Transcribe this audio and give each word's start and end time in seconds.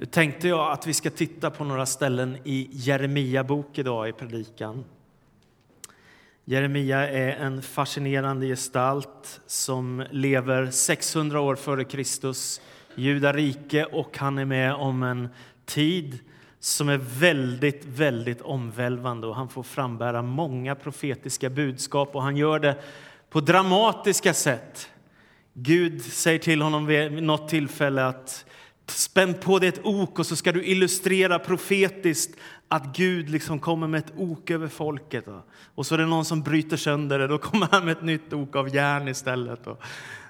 Nu 0.00 0.06
tänkte 0.06 0.48
jag 0.48 0.72
att 0.72 0.86
vi 0.86 0.94
ska 0.94 1.10
titta 1.10 1.50
på 1.50 1.64
några 1.64 1.86
ställen 1.86 2.38
i 2.44 2.68
Jeremia 2.72 3.44
bok 3.44 3.78
idag 3.78 4.08
i 4.08 4.12
predikan. 4.12 4.84
Jeremia 6.44 7.08
är 7.08 7.28
en 7.28 7.62
fascinerande 7.62 8.46
gestalt 8.46 9.40
som 9.46 10.04
lever 10.10 10.70
600 10.70 11.40
år 11.40 11.56
före 11.56 11.84
Kristus, 11.84 12.60
Juda 12.94 13.32
rike 13.32 13.84
och 13.84 14.18
han 14.18 14.38
är 14.38 14.44
med 14.44 14.74
om 14.74 15.02
en 15.02 15.28
tid 15.64 16.18
som 16.60 16.88
är 16.88 16.98
väldigt, 16.98 17.84
väldigt 17.84 18.40
omvälvande 18.40 19.26
och 19.26 19.36
han 19.36 19.48
får 19.48 19.62
frambära 19.62 20.22
många 20.22 20.74
profetiska 20.74 21.50
budskap 21.50 22.14
och 22.14 22.22
han 22.22 22.36
gör 22.36 22.58
det 22.58 22.76
på 23.30 23.40
dramatiska 23.40 24.34
sätt. 24.34 24.90
Gud 25.54 26.02
säger 26.02 26.38
till 26.38 26.62
honom 26.62 26.86
vid 26.86 27.22
något 27.22 27.48
tillfälle 27.48 28.06
att 28.06 28.44
spänn 28.90 29.34
på 29.34 29.58
dig 29.58 29.68
ett 29.68 29.80
ok 29.84 30.18
och 30.18 30.26
så 30.26 30.36
ska 30.36 30.52
du 30.52 30.64
illustrera 30.64 31.38
profetiskt 31.38 32.36
att 32.68 32.96
Gud 32.96 33.30
liksom 33.30 33.58
kommer 33.58 33.86
med 33.86 33.98
ett 33.98 34.12
ok 34.16 34.50
över 34.50 34.68
folket. 34.68 35.24
Och 35.74 35.86
så 35.86 35.94
är 35.94 35.98
det 35.98 36.06
någon 36.06 36.24
som 36.24 36.42
bryter 36.42 36.76
sönder 36.76 37.18
det, 37.18 37.26
då 37.26 37.38
kommer 37.38 37.68
han 37.70 37.84
med 37.84 37.92
ett 37.92 38.02
nytt 38.02 38.32
ok 38.32 38.56
av 38.56 38.74
järn 38.74 39.08
istället. 39.08 39.60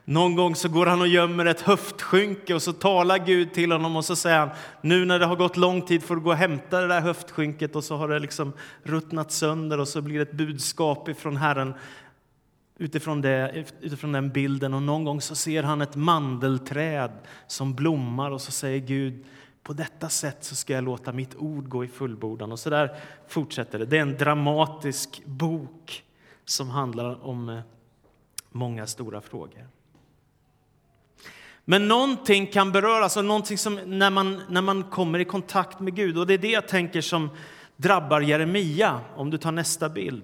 Någon 0.04 0.36
gång 0.36 0.54
så 0.54 0.68
går 0.68 0.86
han 0.86 1.00
och 1.00 1.08
gömmer 1.08 1.46
ett 1.46 1.60
höftskynke 1.60 2.54
och 2.54 2.62
så 2.62 2.72
talar 2.72 3.18
Gud 3.18 3.52
till 3.52 3.72
honom 3.72 3.96
och 3.96 4.04
så 4.04 4.16
säger 4.16 4.38
han 4.38 4.50
nu 4.80 5.04
när 5.04 5.18
det 5.18 5.26
har 5.26 5.36
gått 5.36 5.56
lång 5.56 5.82
tid 5.82 6.02
får 6.02 6.16
du 6.16 6.22
gå 6.22 6.30
och 6.30 6.36
hämta 6.36 6.80
det 6.80 6.86
där 6.86 7.00
höftskynket 7.00 7.76
och 7.76 7.84
så 7.84 7.96
har 7.96 8.08
det 8.08 8.18
liksom 8.18 8.52
ruttnat 8.82 9.32
sönder 9.32 9.80
och 9.80 9.88
så 9.88 10.02
blir 10.02 10.16
det 10.16 10.22
ett 10.22 10.32
budskap 10.32 11.08
ifrån 11.08 11.36
Herren 11.36 11.74
utifrån, 12.78 13.20
det, 13.20 13.64
utifrån 13.80 14.12
den 14.12 14.30
bilden. 14.30 14.74
Och 14.74 14.82
någon 14.82 15.04
gång 15.04 15.20
så 15.20 15.34
ser 15.34 15.62
han 15.62 15.80
ett 15.80 15.96
mandelträd 15.96 17.12
som 17.46 17.74
blommar 17.74 18.30
och 18.30 18.40
så 18.40 18.52
säger 18.52 18.78
Gud 18.78 19.24
på 19.62 19.72
detta 19.72 20.08
sätt 20.08 20.36
så 20.40 20.56
ska 20.56 20.72
jag 20.72 20.84
låta 20.84 21.12
mitt 21.12 21.36
ord 21.36 21.68
gå 21.68 21.84
i 21.84 21.88
fullbordan. 21.88 22.52
Och 22.52 22.58
så 22.58 22.70
där 22.70 22.96
fortsätter 23.28 23.78
det. 23.78 23.86
Det 23.86 23.96
är 23.96 24.02
en 24.02 24.16
dramatisk 24.16 25.22
bok 25.24 26.04
som 26.44 26.70
handlar 26.70 27.26
om 27.26 27.48
eh, 27.48 27.60
många 28.50 28.86
stora 28.86 29.20
frågor. 29.20 29.68
Men 31.64 31.88
någonting 31.88 32.46
kan 32.46 32.72
beröras, 32.72 33.16
och 33.16 33.24
någonting 33.24 33.58
som 33.58 33.74
när 33.74 34.10
man, 34.10 34.42
när 34.48 34.62
man 34.62 34.82
kommer 34.82 35.18
i 35.18 35.24
kontakt 35.24 35.80
med 35.80 35.94
Gud. 35.94 36.18
Och 36.18 36.26
det 36.26 36.34
är 36.34 36.38
det 36.38 36.50
jag 36.50 36.68
tänker 36.68 37.00
som 37.00 37.30
drabbar 37.76 38.20
Jeremia, 38.20 39.00
om 39.16 39.30
du 39.30 39.38
tar 39.38 39.52
nästa 39.52 39.88
bild 39.88 40.22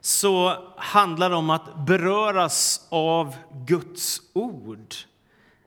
så 0.00 0.54
handlar 0.76 1.30
det 1.30 1.36
om 1.36 1.50
att 1.50 1.86
beröras 1.86 2.86
av 2.90 3.36
Guds 3.66 4.20
ord. 4.32 4.94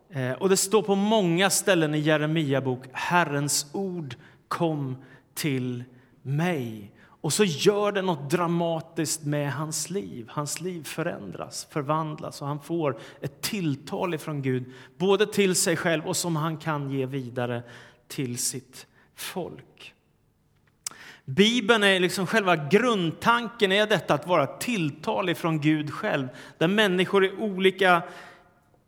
Eh, 0.09 0.31
och 0.31 0.49
det 0.49 0.57
står 0.57 0.81
på 0.81 0.95
många 0.95 1.49
ställen 1.49 1.95
i 1.95 1.99
Jeremia 1.99 2.61
bok, 2.61 2.83
Herrens 2.91 3.65
ord 3.73 4.15
kom 4.47 4.97
till 5.33 5.83
mig. 6.21 6.91
Och 7.23 7.33
så 7.33 7.43
gör 7.43 7.91
det 7.91 8.01
något 8.01 8.29
dramatiskt 8.29 9.23
med 9.23 9.53
hans 9.53 9.89
liv. 9.89 10.25
Hans 10.29 10.61
liv 10.61 10.83
förändras, 10.83 11.67
förvandlas 11.69 12.41
och 12.41 12.47
han 12.47 12.59
får 12.59 12.99
ett 13.21 13.41
tilltal 13.41 14.17
från 14.17 14.41
Gud, 14.41 14.73
både 14.97 15.25
till 15.25 15.55
sig 15.55 15.77
själv 15.77 16.05
och 16.05 16.17
som 16.17 16.35
han 16.35 16.57
kan 16.57 16.91
ge 16.91 17.05
vidare 17.05 17.63
till 18.07 18.37
sitt 18.37 18.87
folk. 19.15 19.93
Bibeln 21.25 21.83
är 21.83 21.99
liksom 21.99 22.27
själva 22.27 22.55
grundtanken 22.55 23.71
är 23.71 23.87
detta 23.87 24.13
att 24.13 24.27
vara 24.27 24.47
tilltal 24.47 25.35
från 25.35 25.61
Gud 25.61 25.93
själv. 25.93 26.27
Där 26.57 26.67
människor 26.67 27.25
i 27.25 27.31
olika 27.31 28.01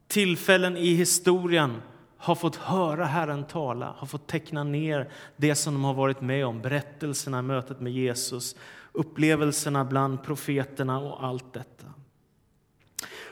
tillfällen 0.07 0.77
i 0.77 0.93
historien 0.93 1.81
har 2.17 2.35
fått 2.35 2.55
höra 2.55 3.05
Herren 3.05 3.43
tala, 3.43 3.95
har 3.97 4.07
fått 4.07 4.27
teckna 4.27 4.63
ner 4.63 5.09
det 5.35 5.55
som 5.55 5.73
de 5.73 5.83
har 5.83 5.93
varit 5.93 6.21
med 6.21 6.45
om, 6.45 6.61
berättelserna, 6.61 7.41
mötet 7.41 7.79
med 7.79 7.93
Jesus, 7.93 8.55
upplevelserna 8.91 9.85
bland 9.85 10.23
profeterna 10.23 10.99
och 10.99 11.23
allt 11.23 11.53
detta. 11.53 11.85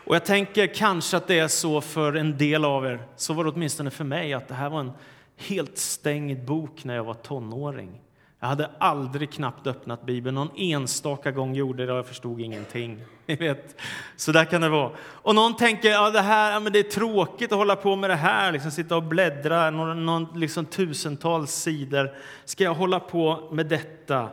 Och 0.06 0.16
jag 0.16 0.26
tänker 0.26 0.68
kanske 0.68 1.18
att 1.18 1.28
det 1.28 1.40
är 1.40 1.48
så 1.48 1.82
för 1.82 2.14
en 2.14 2.38
del 2.38 2.66
av 2.66 2.86
er, 2.86 3.08
så 3.16 3.34
var 3.34 3.44
det 3.44 3.50
åtminstone 3.50 3.92
för 3.92 4.04
mig, 4.04 4.34
att 4.34 4.48
det 4.48 4.54
här 4.54 4.70
var 4.70 4.80
en 4.80 4.92
helt 5.38 5.78
stängd 5.78 6.46
bok 6.46 6.84
när 6.84 6.96
jag 6.96 7.04
var 7.04 7.14
tonåring. 7.14 8.02
Jag 8.44 8.48
hade 8.48 8.70
aldrig 8.78 9.32
knappt 9.32 9.68
öppnat 9.68 10.06
Bibeln. 10.06 10.36
Någon 10.36 10.50
enstaka 10.56 11.32
gång 11.32 11.56
gjorde 11.56 11.86
det 11.86 11.92
och 11.92 11.98
jag 11.98 12.08
förstod 12.08 12.42
ingenting. 12.42 13.02
Ni 13.26 13.36
vet. 13.36 13.82
Så 14.16 14.32
där 14.32 14.46
kan 14.46 14.62
det 14.62 14.70
vara. 14.70 14.92
Och 15.00 15.36
någon 15.36 15.56
tänker 15.56 15.90
ja, 15.90 16.10
det 16.10 16.22
här, 16.22 16.52
ja, 16.52 16.60
men 16.60 16.74
det 16.74 16.80
är 16.80 16.84
tråkigt 16.84 17.52
att 17.52 17.58
hålla 17.58 17.76
på 17.76 17.96
med 17.96 18.10
det 18.10 18.16
här, 18.16 18.52
liksom 18.52 18.72
sitta 18.72 18.96
och 18.96 19.04
bläddra 19.04 19.70
någon, 19.70 20.06
någon, 20.06 20.28
liksom 20.36 20.66
tusentals 20.66 21.52
sidor. 21.52 22.16
Ska 22.46 22.64
jag 22.64 22.74
hålla 22.74 23.00
på 23.00 23.50
med 23.52 23.66
detta? 23.66 24.30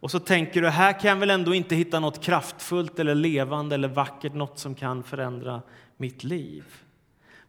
Och 0.00 0.10
så 0.10 0.18
tänker 0.18 0.62
du, 0.62 0.68
här 0.68 1.00
kan 1.00 1.10
jag 1.10 1.16
väl 1.16 1.30
ändå 1.30 1.54
inte 1.54 1.74
hitta 1.76 2.00
något 2.00 2.22
kraftfullt 2.22 2.98
eller 2.98 3.14
levande 3.14 3.74
eller 3.74 3.88
vackert, 3.88 4.34
något 4.34 4.58
som 4.58 4.74
kan 4.74 5.02
förändra 5.02 5.62
mitt 5.96 6.24
liv. 6.24 6.64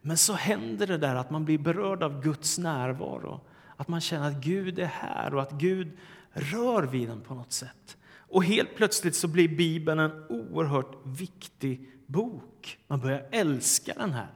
Men 0.01 0.17
så 0.17 0.33
händer 0.33 0.87
det 0.87 0.97
där 0.97 1.15
att 1.15 1.29
man 1.29 1.45
blir 1.45 1.57
berörd 1.57 2.03
av 2.03 2.21
Guds 2.21 2.57
närvaro. 2.57 3.41
Att 3.79 3.87
man 3.87 4.01
känner 4.01 4.27
att 4.27 4.43
Gud 4.43 4.79
är 4.79 4.85
här 4.85 5.35
och 5.35 5.41
att 5.41 5.51
Gud 5.51 5.91
rör 6.31 6.83
vid 6.83 7.09
en 7.09 7.21
på 7.21 7.33
något 7.33 7.51
sätt. 7.51 7.97
Och 8.17 8.43
helt 8.43 8.75
plötsligt 8.75 9.15
så 9.15 9.27
blir 9.27 9.47
Bibeln 9.47 9.99
en 9.99 10.25
oerhört 10.29 10.95
viktig 11.03 11.89
bok. 12.05 12.77
Man 12.87 12.99
börjar 12.99 13.27
älska 13.31 13.93
den 13.93 14.13
här. 14.13 14.27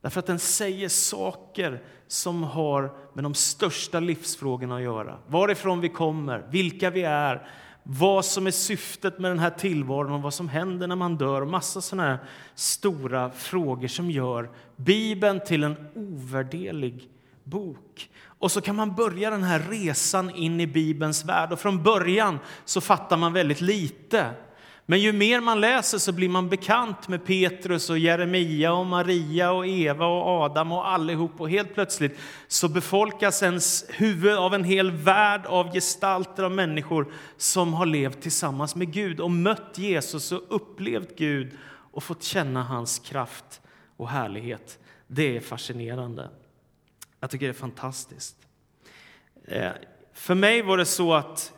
Därför 0.00 0.20
att 0.20 0.26
den 0.26 0.38
säger 0.38 0.88
saker 0.88 1.82
som 2.06 2.42
har 2.42 2.96
med 3.14 3.24
de 3.24 3.34
största 3.34 4.00
livsfrågorna 4.00 4.76
att 4.76 4.82
göra. 4.82 5.18
Varifrån 5.26 5.80
vi 5.80 5.88
kommer, 5.88 6.46
vilka 6.50 6.90
vi 6.90 7.02
är, 7.02 7.48
vad 7.82 8.24
som 8.24 8.46
är 8.46 8.50
syftet 8.50 9.18
med 9.18 9.30
den 9.30 9.38
här 9.38 9.50
tillvaron 9.50 10.12
och 10.12 10.22
vad 10.22 10.34
som 10.34 10.48
händer 10.48 10.86
när 10.86 10.96
man 10.96 11.16
dör. 11.16 11.44
Massa 11.44 11.80
sådana 11.80 12.08
här 12.08 12.18
stora 12.54 13.30
frågor 13.30 13.88
som 13.88 14.10
gör 14.10 14.50
Bibeln 14.76 15.40
till 15.46 15.64
en 15.64 15.76
ovärderlig 15.94 17.10
bok. 17.46 18.10
Och 18.38 18.52
så 18.52 18.60
kan 18.60 18.76
man 18.76 18.94
börja 18.94 19.30
den 19.30 19.42
här 19.42 19.60
resan 19.70 20.30
in 20.30 20.60
i 20.60 20.66
Bibelns 20.66 21.24
värld. 21.24 21.52
Och 21.52 21.60
från 21.60 21.82
början 21.82 22.38
så 22.64 22.80
fattar 22.80 23.16
man 23.16 23.32
väldigt 23.32 23.60
lite. 23.60 24.30
Men 24.88 25.00
ju 25.00 25.12
mer 25.12 25.40
man 25.40 25.60
läser 25.60 25.98
så 25.98 26.12
blir 26.12 26.28
man 26.28 26.48
bekant 26.48 27.08
med 27.08 27.24
Petrus 27.24 27.90
och 27.90 27.98
Jeremia 27.98 28.72
och 28.72 28.86
Maria 28.86 29.52
och 29.52 29.66
Eva 29.66 30.06
och 30.06 30.26
Adam 30.26 30.72
och 30.72 30.88
allihop. 30.88 31.40
Och 31.40 31.50
helt 31.50 31.74
plötsligt 31.74 32.18
så 32.48 32.68
befolkas 32.68 33.42
ens 33.42 33.84
huvud 33.88 34.34
av 34.34 34.54
en 34.54 34.64
hel 34.64 34.90
värld 34.90 35.46
av 35.46 35.72
gestalter 35.72 36.42
av 36.42 36.52
människor 36.52 37.12
som 37.36 37.74
har 37.74 37.86
levt 37.86 38.22
tillsammans 38.22 38.74
med 38.74 38.92
Gud 38.92 39.20
och 39.20 39.30
mött 39.30 39.78
Jesus 39.78 40.32
och 40.32 40.42
upplevt 40.48 41.18
Gud 41.18 41.52
och 41.92 42.02
fått 42.02 42.22
känna 42.22 42.62
hans 42.62 42.98
kraft 42.98 43.60
och 43.96 44.08
härlighet. 44.08 44.78
Det 45.06 45.36
är 45.36 45.40
fascinerande. 45.40 46.30
Jag 47.20 47.30
tycker 47.30 47.46
det 47.46 47.52
är 47.52 47.54
fantastiskt. 47.54 48.36
Eh, 49.44 49.72
för 50.12 50.34
mig 50.34 50.62
var 50.62 50.76
det 50.76 50.84
så 50.84 51.14
att 51.14 51.52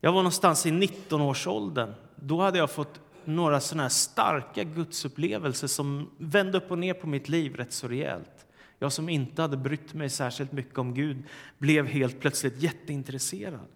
jag 0.00 0.12
var 0.12 0.18
någonstans 0.18 0.66
i 0.66 0.70
19-årsåldern. 0.70 1.94
Då 2.16 2.40
hade 2.40 2.58
jag 2.58 2.70
fått 2.70 3.00
några 3.24 3.60
såna 3.60 3.82
här 3.82 3.90
starka 3.90 4.64
gudsupplevelser 4.64 5.66
som 5.66 6.10
vände 6.18 6.58
upp 6.58 6.70
och 6.70 6.78
ner 6.78 6.94
på 6.94 7.06
mitt 7.06 7.28
liv 7.28 7.56
rätt 7.56 7.72
så 7.72 7.88
rejält. 7.88 8.46
Jag 8.78 8.92
som 8.92 9.08
inte 9.08 9.42
hade 9.42 9.56
brytt 9.56 9.94
mig 9.94 10.10
särskilt 10.10 10.52
mycket 10.52 10.78
om 10.78 10.94
Gud 10.94 11.22
blev 11.58 11.86
helt 11.86 12.20
plötsligt 12.20 12.62
jätteintresserad. 12.62 13.68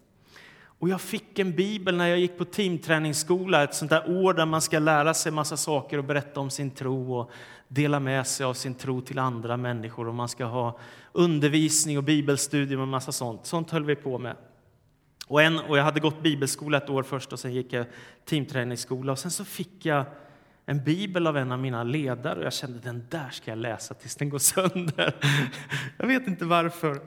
Och 0.85 0.91
jag 0.91 1.01
fick 1.01 1.39
en 1.39 1.53
bibel 1.53 1.97
när 1.97 2.07
jag 2.07 2.19
gick 2.19 2.39
på 2.39 2.45
teamträningsskola, 2.45 3.65
ett 3.65 3.75
sånt 3.75 3.91
där 3.91 4.25
år 4.25 4.35
där 4.35 4.47
man 4.47 4.61
ska 4.61 4.79
lära 4.79 5.15
sig 5.15 5.33
massa 5.33 5.57
saker 5.57 5.99
och 5.99 6.05
berätta 6.05 6.41
om 6.41 6.51
sin 6.51 6.71
tro 6.71 7.15
och 7.15 7.31
dela 7.69 8.01
med 8.01 8.27
sig 8.27 8.47
av 8.47 8.55
sin 8.55 8.75
tro 8.75 9.01
till 9.01 9.19
andra 9.19 9.57
människor 9.57 10.09
och 10.09 10.15
man 10.15 10.29
ska 10.29 10.45
ha 10.45 10.79
undervisning 11.13 11.99
och 11.99 12.05
bibelstudium 12.05 12.81
och 12.81 12.89
massa 12.89 13.13
sånt. 13.13 13.47
Sånt 13.47 13.71
höll 13.71 13.85
vi 13.85 13.97
på 13.97 14.19
med. 14.19 14.37
Och, 15.27 15.43
en, 15.43 15.59
och 15.59 15.79
jag 15.79 15.85
hade 15.85 16.01
gått 16.01 16.23
bibelskola 16.23 16.79
ett 16.79 16.91
år 16.91 17.03
först 17.03 17.33
och 17.33 17.41
sen 17.41 17.53
gick 17.53 17.73
jag 17.73 17.87
teamträningsskola 18.25 19.13
och 19.13 19.19
sen 19.19 19.31
så 19.31 19.45
fick 19.45 19.87
jag 19.87 20.05
en 20.67 20.85
bibel 20.85 21.27
av 21.27 21.37
en 21.37 21.53
av 21.53 21.59
mina 21.59 21.83
ledare 21.83 22.39
och 22.39 22.45
jag 22.45 22.53
kände 22.53 22.79
den 22.79 23.07
där 23.11 23.31
ska 23.31 23.51
jag 23.51 23.59
läsa 23.59 23.95
tills 23.95 24.17
den 24.17 24.29
går 24.29 24.39
sönder. 24.39 25.15
Jag 25.99 26.07
vet 26.07 26.27
inte 26.27 26.45
varför, 26.45 27.01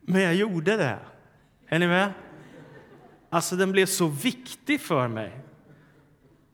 men 0.00 0.20
jag 0.20 0.34
gjorde 0.34 0.76
det. 0.76 0.98
Är 1.68 1.78
ni 1.78 1.86
med? 1.86 2.12
Alltså 3.30 3.56
den 3.56 3.72
blev 3.72 3.86
så 3.86 4.06
viktig 4.06 4.80
för 4.80 5.08
mig. 5.08 5.40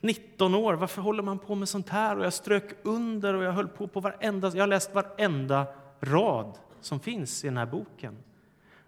19 0.00 0.54
år, 0.54 0.74
varför 0.74 1.02
håller 1.02 1.22
man 1.22 1.38
på 1.38 1.54
med 1.54 1.68
sånt 1.68 1.88
här? 1.88 2.18
Och 2.18 2.24
jag 2.24 2.32
strök 2.32 2.64
under 2.82 3.34
och 3.34 3.44
jag 3.44 3.52
höll 3.52 3.68
på 3.68 3.88
på 3.88 4.00
varenda, 4.00 4.48
jag 4.54 4.62
har 4.62 4.66
läst 4.66 4.94
varenda 4.94 5.66
rad 6.00 6.58
som 6.80 7.00
finns 7.00 7.44
i 7.44 7.46
den 7.46 7.56
här 7.56 7.66
boken. 7.66 8.16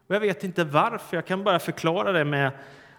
Och 0.07 0.15
jag 0.15 0.21
vet 0.21 0.45
inte 0.45 0.65
varför, 0.65 1.17
jag 1.17 1.27
kan 1.27 1.45
bara 1.45 1.59
förklara 1.59 2.13
det 2.13 2.25
med 2.25 2.51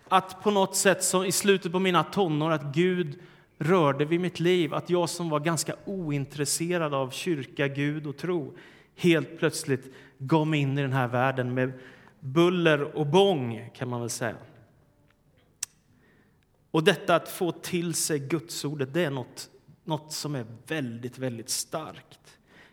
att 0.07 0.44
på 0.44 0.51
något 0.51 0.75
sätt 0.75 1.03
som 1.03 1.25
i 1.25 1.31
slutet 1.31 1.71
på 1.71 1.80
mina 1.80 2.03
tonår 2.03 2.51
att 2.51 2.63
Gud 2.63 3.19
rörde 3.57 4.06
vid 4.06 4.19
mitt 4.19 4.39
liv, 4.39 4.74
att 4.74 4.89
jag 4.89 5.09
som 5.09 5.30
var 5.30 5.39
ganska 5.39 5.75
ointresserad 5.86 6.94
av 6.94 7.09
kyrka, 7.09 7.68
Gud 7.68 8.07
och 8.07 8.18
tro 8.18 8.53
helt 8.95 9.39
plötsligt 9.39 9.95
gav 10.18 10.47
mig 10.47 10.59
in 10.59 10.77
i 10.77 10.81
den 10.81 10.94
här 10.94 11.07
världen 11.07 11.53
med 11.53 11.71
buller 12.19 12.97
och 12.97 13.07
bång, 13.07 13.69
kan 13.75 13.89
man 13.89 14.00
väl 14.00 14.09
säga. 14.09 14.36
Och 16.71 16.83
detta 16.83 17.16
att 17.16 17.30
få 17.30 17.51
till 17.51 17.94
sig 17.94 18.19
Gudsordet, 18.19 18.94
det 18.94 19.06
är 19.06 19.12
något, 19.12 19.50
något 19.83 20.12
som 20.12 20.36
är 20.36 20.45
väldigt, 20.68 21.18
väldigt 21.18 21.50
starkt. 21.50 22.19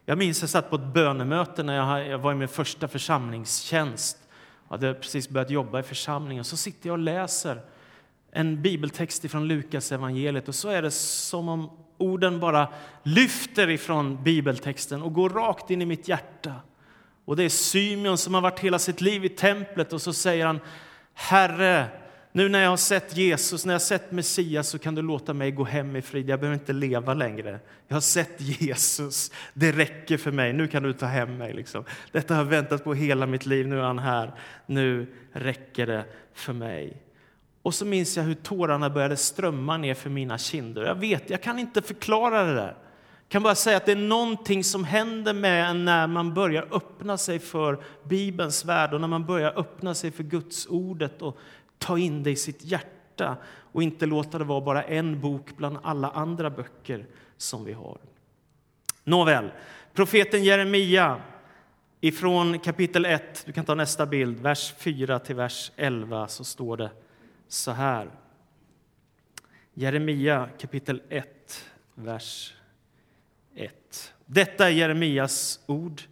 Jag 0.04 0.18
minns 0.18 0.38
att 0.38 0.42
jag 0.42 0.50
satt 0.50 0.70
på 0.70 0.76
ett 0.76 0.94
bönemöte 0.94 1.62
när 1.62 1.76
jag, 1.76 2.08
jag 2.08 2.18
var 2.18 2.32
i 2.32 2.34
min 2.34 2.48
första 2.48 2.88
församlingstjänst. 2.88 4.18
Jag 4.68 4.76
hade 4.76 4.94
precis 4.94 5.28
börjat 5.28 5.50
jobba 5.50 5.80
i 5.80 5.82
församlingen. 5.82 6.44
Så 6.44 6.56
sitter 6.56 6.88
jag 6.88 6.92
och 6.92 6.98
läser 6.98 7.60
en 8.30 8.62
bibeltext 8.62 9.30
från 9.30 9.48
Lukas 9.48 9.92
evangeliet 9.92 10.48
och 10.48 10.54
så 10.54 10.68
är 10.68 10.82
det 10.82 10.90
som 10.90 11.48
om 11.48 11.70
orden 11.98 12.40
bara 12.40 12.68
lyfter 13.02 13.70
ifrån 13.70 14.22
bibeltexten 14.22 15.02
och 15.02 15.12
går 15.12 15.30
rakt 15.30 15.70
in 15.70 15.82
i 15.82 15.86
mitt 15.86 16.08
hjärta. 16.08 16.54
Och 17.24 17.36
det 17.36 17.44
är 17.44 17.48
Symeon 17.48 18.18
som 18.18 18.34
har 18.34 18.40
varit 18.40 18.60
hela 18.60 18.78
sitt 18.78 19.00
liv 19.00 19.24
i 19.24 19.28
templet 19.28 19.92
och 19.92 20.02
så 20.02 20.12
säger 20.12 20.46
han 20.46 20.60
Herre, 21.14 21.86
nu 22.36 22.48
när 22.48 22.62
jag 22.62 22.70
har 22.70 22.76
sett 22.76 23.16
Jesus, 23.16 23.64
när 23.64 23.72
jag 23.72 23.78
har 23.78 23.84
sett 23.84 24.12
Messias 24.12 24.68
så 24.68 24.78
kan 24.78 24.94
du 24.94 25.02
låta 25.02 25.34
mig 25.34 25.50
gå 25.50 25.64
hem 25.64 25.96
i 25.96 26.02
frid. 26.02 26.28
Jag 26.28 26.40
behöver 26.40 26.58
inte 26.58 26.72
leva 26.72 27.14
längre. 27.14 27.60
Jag 27.88 27.96
har 27.96 28.00
sett 28.00 28.40
Jesus. 28.40 29.32
Det 29.54 29.72
räcker 29.72 30.16
för 30.16 30.30
mig. 30.30 30.52
Nu 30.52 30.68
kan 30.68 30.82
du 30.82 30.92
ta 30.92 31.06
hem 31.06 31.38
mig. 31.38 31.54
Liksom. 31.54 31.84
Detta 32.12 32.34
har 32.34 32.42
jag 32.42 32.50
väntat 32.50 32.84
på 32.84 32.94
hela 32.94 33.26
mitt 33.26 33.46
liv. 33.46 33.68
Nu 33.68 33.78
är 33.78 33.82
han 33.82 33.98
här. 33.98 34.32
Nu 34.66 35.06
räcker 35.32 35.86
det 35.86 36.04
för 36.34 36.52
mig. 36.52 37.02
Och 37.62 37.74
så 37.74 37.84
minns 37.84 38.16
jag 38.16 38.24
hur 38.24 38.34
tårarna 38.34 38.90
började 38.90 39.16
strömma 39.16 39.76
ner 39.76 39.94
för 39.94 40.10
mina 40.10 40.38
kinder. 40.38 40.82
Jag 40.82 40.94
vet, 40.94 41.30
jag 41.30 41.42
kan 41.42 41.58
inte 41.58 41.82
förklara 41.82 42.44
det 42.44 42.54
där. 42.54 42.76
Jag 43.22 43.28
kan 43.28 43.42
bara 43.42 43.54
säga 43.54 43.76
att 43.76 43.86
det 43.86 43.92
är 43.92 43.96
någonting 43.96 44.64
som 44.64 44.84
händer 44.84 45.32
med 45.34 45.70
en 45.70 45.84
när 45.84 46.06
man 46.06 46.34
börjar 46.34 46.68
öppna 46.70 47.18
sig 47.18 47.38
för 47.38 47.78
Bibelns 48.04 48.64
värld 48.64 48.94
och 48.94 49.00
när 49.00 49.08
man 49.08 49.26
börjar 49.26 49.58
öppna 49.58 49.94
sig 49.94 50.10
för 50.10 50.22
Guds 50.22 50.66
ordet 50.66 51.22
och 51.22 51.38
ta 51.78 51.98
in 51.98 52.22
det 52.22 52.30
i 52.30 52.36
sitt 52.36 52.64
hjärta 52.64 53.36
och 53.72 53.82
inte 53.82 54.06
låta 54.06 54.38
det 54.38 54.44
vara 54.44 54.60
bara 54.60 54.82
en 54.82 55.20
bok 55.20 55.56
bland 55.56 55.78
alla 55.82 56.10
andra 56.10 56.50
böcker 56.50 57.06
som 57.36 57.64
vi 57.64 57.72
har. 57.72 57.98
Nåväl, 59.04 59.50
profeten 59.94 60.44
Jeremia 60.44 61.20
ifrån 62.00 62.58
kapitel 62.58 63.04
1, 63.04 63.42
du 63.46 63.52
kan 63.52 63.64
ta 63.64 63.74
nästa 63.74 64.06
bild, 64.06 64.40
vers 64.40 64.74
4 64.78 65.18
till 65.18 65.36
vers 65.36 65.72
11 65.76 66.28
så 66.28 66.44
står 66.44 66.76
det 66.76 66.90
så 67.48 67.70
här. 67.70 68.10
Jeremia 69.74 70.48
kapitel 70.58 71.02
1, 71.08 71.64
vers 71.94 72.54
1. 73.54 74.12
Detta 74.26 74.66
är 74.66 74.72
Jeremias 74.72 75.60
ord. 75.66 76.02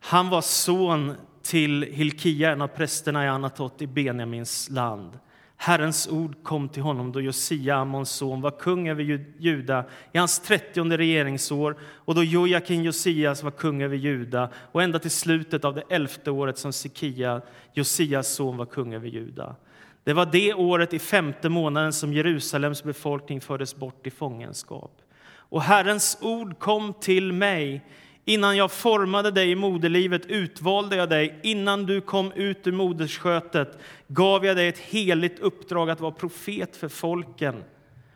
Han 0.00 0.28
var 0.28 0.40
son 0.40 1.14
till 1.50 1.82
Hilkia, 1.82 2.52
en 2.52 2.62
av 2.62 2.68
prästerna 2.68 3.24
i 3.24 3.28
Anatot 3.28 3.82
i 3.82 3.86
Benjamins 3.86 4.70
land. 4.70 5.18
Herrens 5.56 6.08
ord 6.08 6.42
kom 6.42 6.68
till 6.68 6.82
honom 6.82 7.12
då 7.12 7.20
Josia, 7.20 7.76
Amons 7.76 8.10
son, 8.10 8.40
var 8.40 8.50
kung 8.50 8.88
över 8.88 9.02
Juda 9.38 9.84
i 10.12 10.18
hans 10.18 10.40
trettionde 10.40 10.98
regeringsår 10.98 11.76
och 11.82 12.14
då 12.14 12.24
Jojakin 12.24 12.84
Josias 12.84 13.42
var 13.42 13.50
kung 13.50 13.82
över 13.82 13.96
Juda 13.96 14.50
och 14.72 14.82
ända 14.82 14.98
till 14.98 15.10
slutet 15.10 15.64
av 15.64 15.74
det 15.74 15.82
elfte 15.88 16.30
året 16.30 16.58
som 16.58 16.72
Sikia, 16.72 17.42
Josias 17.72 18.28
son, 18.28 18.56
var 18.56 18.66
kung 18.66 18.94
över 18.94 19.08
Juda. 19.08 19.56
Det 20.04 20.12
var 20.12 20.26
det 20.26 20.54
året 20.54 20.94
i 20.94 20.98
femte 20.98 21.48
månaden 21.48 21.92
som 21.92 22.12
Jerusalems 22.12 22.82
befolkning 22.82 23.40
fördes 23.40 23.76
bort 23.76 24.06
i 24.06 24.10
fångenskap. 24.10 25.02
Och 25.32 25.62
Herrens 25.62 26.18
ord 26.20 26.58
kom 26.58 26.94
till 26.94 27.32
mig 27.32 27.84
Innan 28.24 28.56
jag 28.56 28.72
formade 28.72 29.30
dig 29.30 29.50
i 29.50 29.54
moderlivet 29.54 30.26
utvalde 30.26 30.96
jag 30.96 31.08
dig. 31.08 31.40
Innan 31.42 31.86
du 31.86 32.00
kom 32.00 32.32
ut 32.32 32.66
ur 32.66 32.72
moderskötet 32.72 33.78
gav 34.08 34.46
jag 34.46 34.56
dig 34.56 34.68
ett 34.68 34.78
heligt 34.78 35.38
uppdrag 35.38 35.90
att 35.90 36.00
vara 36.00 36.12
profet 36.12 36.76
för 36.76 36.88
folken. 36.88 37.64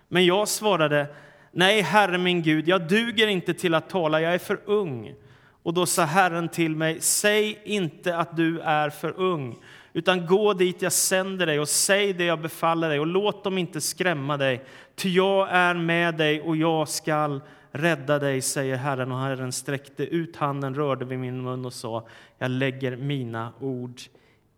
Men 0.08 0.26
jag 0.26 0.48
svarade, 0.48 1.06
nej, 1.52 1.80
Herre 1.80 2.18
min 2.18 2.42
Gud, 2.42 2.68
jag 2.68 2.88
duger 2.88 3.26
inte 3.26 3.54
till 3.54 3.74
att 3.74 3.88
tala, 3.88 4.20
jag 4.20 4.34
är 4.34 4.38
för 4.38 4.60
ung. 4.64 5.14
Och 5.62 5.74
då 5.74 5.86
sa 5.86 6.02
Herren 6.02 6.48
till 6.48 6.76
mig, 6.76 7.00
säg 7.00 7.58
inte 7.64 8.16
att 8.16 8.36
du 8.36 8.60
är 8.60 8.90
för 8.90 9.20
ung, 9.20 9.56
utan 9.92 10.26
gå 10.26 10.52
dit 10.52 10.82
jag 10.82 10.92
sänder 10.92 11.46
dig 11.46 11.60
och 11.60 11.68
säg 11.68 12.12
det 12.12 12.24
jag 12.24 12.40
befaller 12.40 12.88
dig 12.88 13.00
och 13.00 13.06
låt 13.06 13.44
dem 13.44 13.58
inte 13.58 13.80
skrämma 13.80 14.36
dig, 14.36 14.64
ty 14.96 15.08
jag 15.08 15.48
är 15.50 15.74
med 15.74 16.14
dig 16.14 16.40
och 16.40 16.56
jag 16.56 16.88
skall 16.88 17.40
Rädda 17.76 18.18
dig, 18.18 18.42
säger 18.42 18.76
Herren. 18.76 19.12
Och 19.12 19.18
Herren 19.18 19.52
sträckte 19.52 20.06
ut 20.06 20.36
handen, 20.36 20.74
rörde 20.74 21.04
vid 21.04 21.18
min 21.18 21.42
mun 21.42 21.66
och 21.66 21.72
sa, 21.72 22.08
jag 22.38 22.50
lägger 22.50 22.96
mina 22.96 23.52
ord 23.60 24.00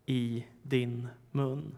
i 0.07 0.45
din 0.63 1.09
mun. 1.31 1.75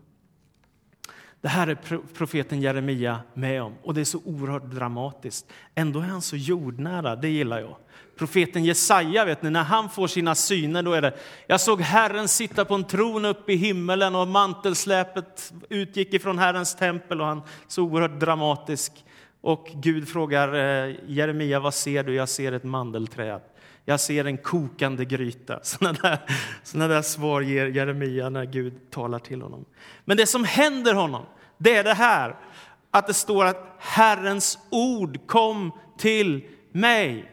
Det 1.40 1.48
här 1.48 1.66
är 1.66 1.74
profeten 2.14 2.60
Jeremia 2.60 3.20
med 3.34 3.62
om, 3.62 3.74
och 3.82 3.94
det 3.94 4.00
är 4.00 4.04
så 4.04 4.20
oerhört 4.24 4.70
dramatiskt. 4.70 5.46
Ändå 5.74 6.00
är 6.00 6.04
han 6.04 6.22
så 6.22 6.36
jordnära, 6.36 7.16
det 7.16 7.28
gillar 7.28 7.60
jag. 7.60 7.76
Profeten 8.16 8.64
Jesaja, 8.64 9.24
vet 9.24 9.42
ni, 9.42 9.50
när 9.50 9.64
han 9.64 9.90
får 9.90 10.06
sina 10.06 10.34
syner, 10.34 10.82
då 10.82 10.92
är 10.92 11.02
det 11.02 11.14
Jag 11.46 11.60
såg 11.60 11.80
Herren 11.80 12.28
sitta 12.28 12.64
på 12.64 12.74
en 12.74 12.84
tron 12.84 13.24
uppe 13.24 13.52
i 13.52 13.56
himmelen 13.56 14.14
och 14.14 14.28
mantelsläpet 14.28 15.52
utgick 15.68 16.14
ifrån 16.14 16.38
Herrens 16.38 16.76
tempel 16.76 17.20
och 17.20 17.26
han 17.26 17.42
så 17.66 17.82
oerhört 17.82 18.20
dramatisk. 18.20 19.04
Och 19.40 19.70
Gud 19.74 20.08
frågar 20.08 20.54
eh, 20.54 20.94
Jeremia, 21.06 21.60
vad 21.60 21.74
ser 21.74 22.02
du? 22.04 22.14
Jag 22.14 22.28
ser 22.28 22.52
ett 22.52 22.64
mandelträd. 22.64 23.40
Jag 23.84 24.00
ser 24.00 24.24
en 24.24 24.38
kokande 24.38 25.04
gryta. 25.04 25.60
Sådana 25.62 25.98
där, 26.02 26.18
såna 26.62 26.88
där 26.88 27.02
svar 27.02 27.40
ger 27.40 27.66
Jeremia 27.66 28.28
när 28.28 28.44
Gud 28.44 28.90
talar 28.90 29.18
till 29.18 29.42
honom. 29.42 29.64
Men 30.04 30.16
det 30.16 30.26
som 30.26 30.44
händer 30.44 30.94
honom, 30.94 31.26
det 31.58 31.76
är 31.76 31.84
det 31.84 31.94
här 31.94 32.36
att 32.90 33.06
det 33.06 33.14
står 33.14 33.44
att 33.44 33.76
Herrens 33.78 34.58
ord 34.70 35.26
kom 35.26 35.72
till 35.98 36.44
mig. 36.72 37.32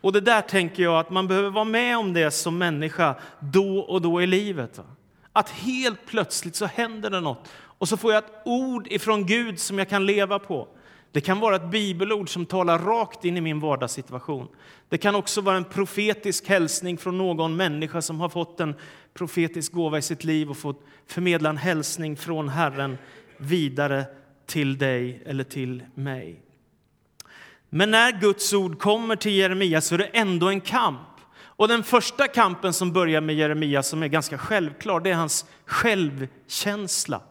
Och 0.00 0.12
det 0.12 0.20
där 0.20 0.40
tänker 0.40 0.82
jag 0.82 0.98
att 0.98 1.10
man 1.10 1.28
behöver 1.28 1.50
vara 1.50 1.64
med 1.64 1.98
om 1.98 2.12
det 2.12 2.30
som 2.30 2.58
människa 2.58 3.14
då 3.40 3.78
och 3.78 4.02
då 4.02 4.22
i 4.22 4.26
livet. 4.26 4.80
Att 5.32 5.50
helt 5.50 6.06
plötsligt 6.06 6.56
så 6.56 6.66
händer 6.66 7.10
det 7.10 7.20
något 7.20 7.48
och 7.54 7.88
så 7.88 7.96
får 7.96 8.12
jag 8.12 8.24
ett 8.24 8.32
ord 8.44 8.86
ifrån 8.90 9.26
Gud 9.26 9.58
som 9.58 9.78
jag 9.78 9.88
kan 9.88 10.06
leva 10.06 10.38
på. 10.38 10.68
Det 11.12 11.20
kan 11.20 11.40
vara 11.40 11.56
ett 11.56 11.70
bibelord 11.70 12.28
som 12.28 12.46
talar 12.46 12.78
rakt 12.78 13.24
in 13.24 13.36
i 13.36 13.40
min 13.40 13.60
vardagssituation. 13.60 14.48
Det 14.88 14.98
kan 14.98 15.14
också 15.14 15.40
vara 15.40 15.56
en 15.56 15.64
profetisk 15.64 16.48
hälsning 16.48 16.98
från 16.98 17.18
någon 17.18 17.56
människa 17.56 18.02
som 18.02 18.20
har 18.20 18.28
fått 18.28 18.60
en 18.60 18.74
profetisk 19.14 19.72
gåva 19.72 19.98
i 19.98 20.02
sitt 20.02 20.24
liv 20.24 20.50
och 20.50 20.56
fått 20.56 20.84
förmedla 21.06 21.50
en 21.50 21.56
hälsning 21.56 22.16
från 22.16 22.48
Herren 22.48 22.98
vidare 23.38 24.04
till 24.46 24.78
dig 24.78 25.22
eller 25.26 25.44
till 25.44 25.82
mig. 25.94 26.42
Men 27.68 27.90
när 27.90 28.20
Guds 28.20 28.52
ord 28.52 28.78
kommer 28.78 29.16
till 29.16 29.32
Jeremia 29.32 29.80
så 29.80 29.94
är 29.94 29.98
det 29.98 30.04
ändå 30.04 30.48
en 30.48 30.60
kamp. 30.60 31.00
Och 31.40 31.68
den 31.68 31.82
första 31.82 32.28
kampen 32.28 32.72
som 32.72 32.92
börjar 32.92 33.20
med 33.20 33.36
Jeremia, 33.36 33.82
som 33.82 34.02
är 34.02 34.08
ganska 34.08 34.38
självklar, 34.38 35.00
det 35.00 35.10
är 35.10 35.14
hans 35.14 35.46
självkänsla. 35.66 37.22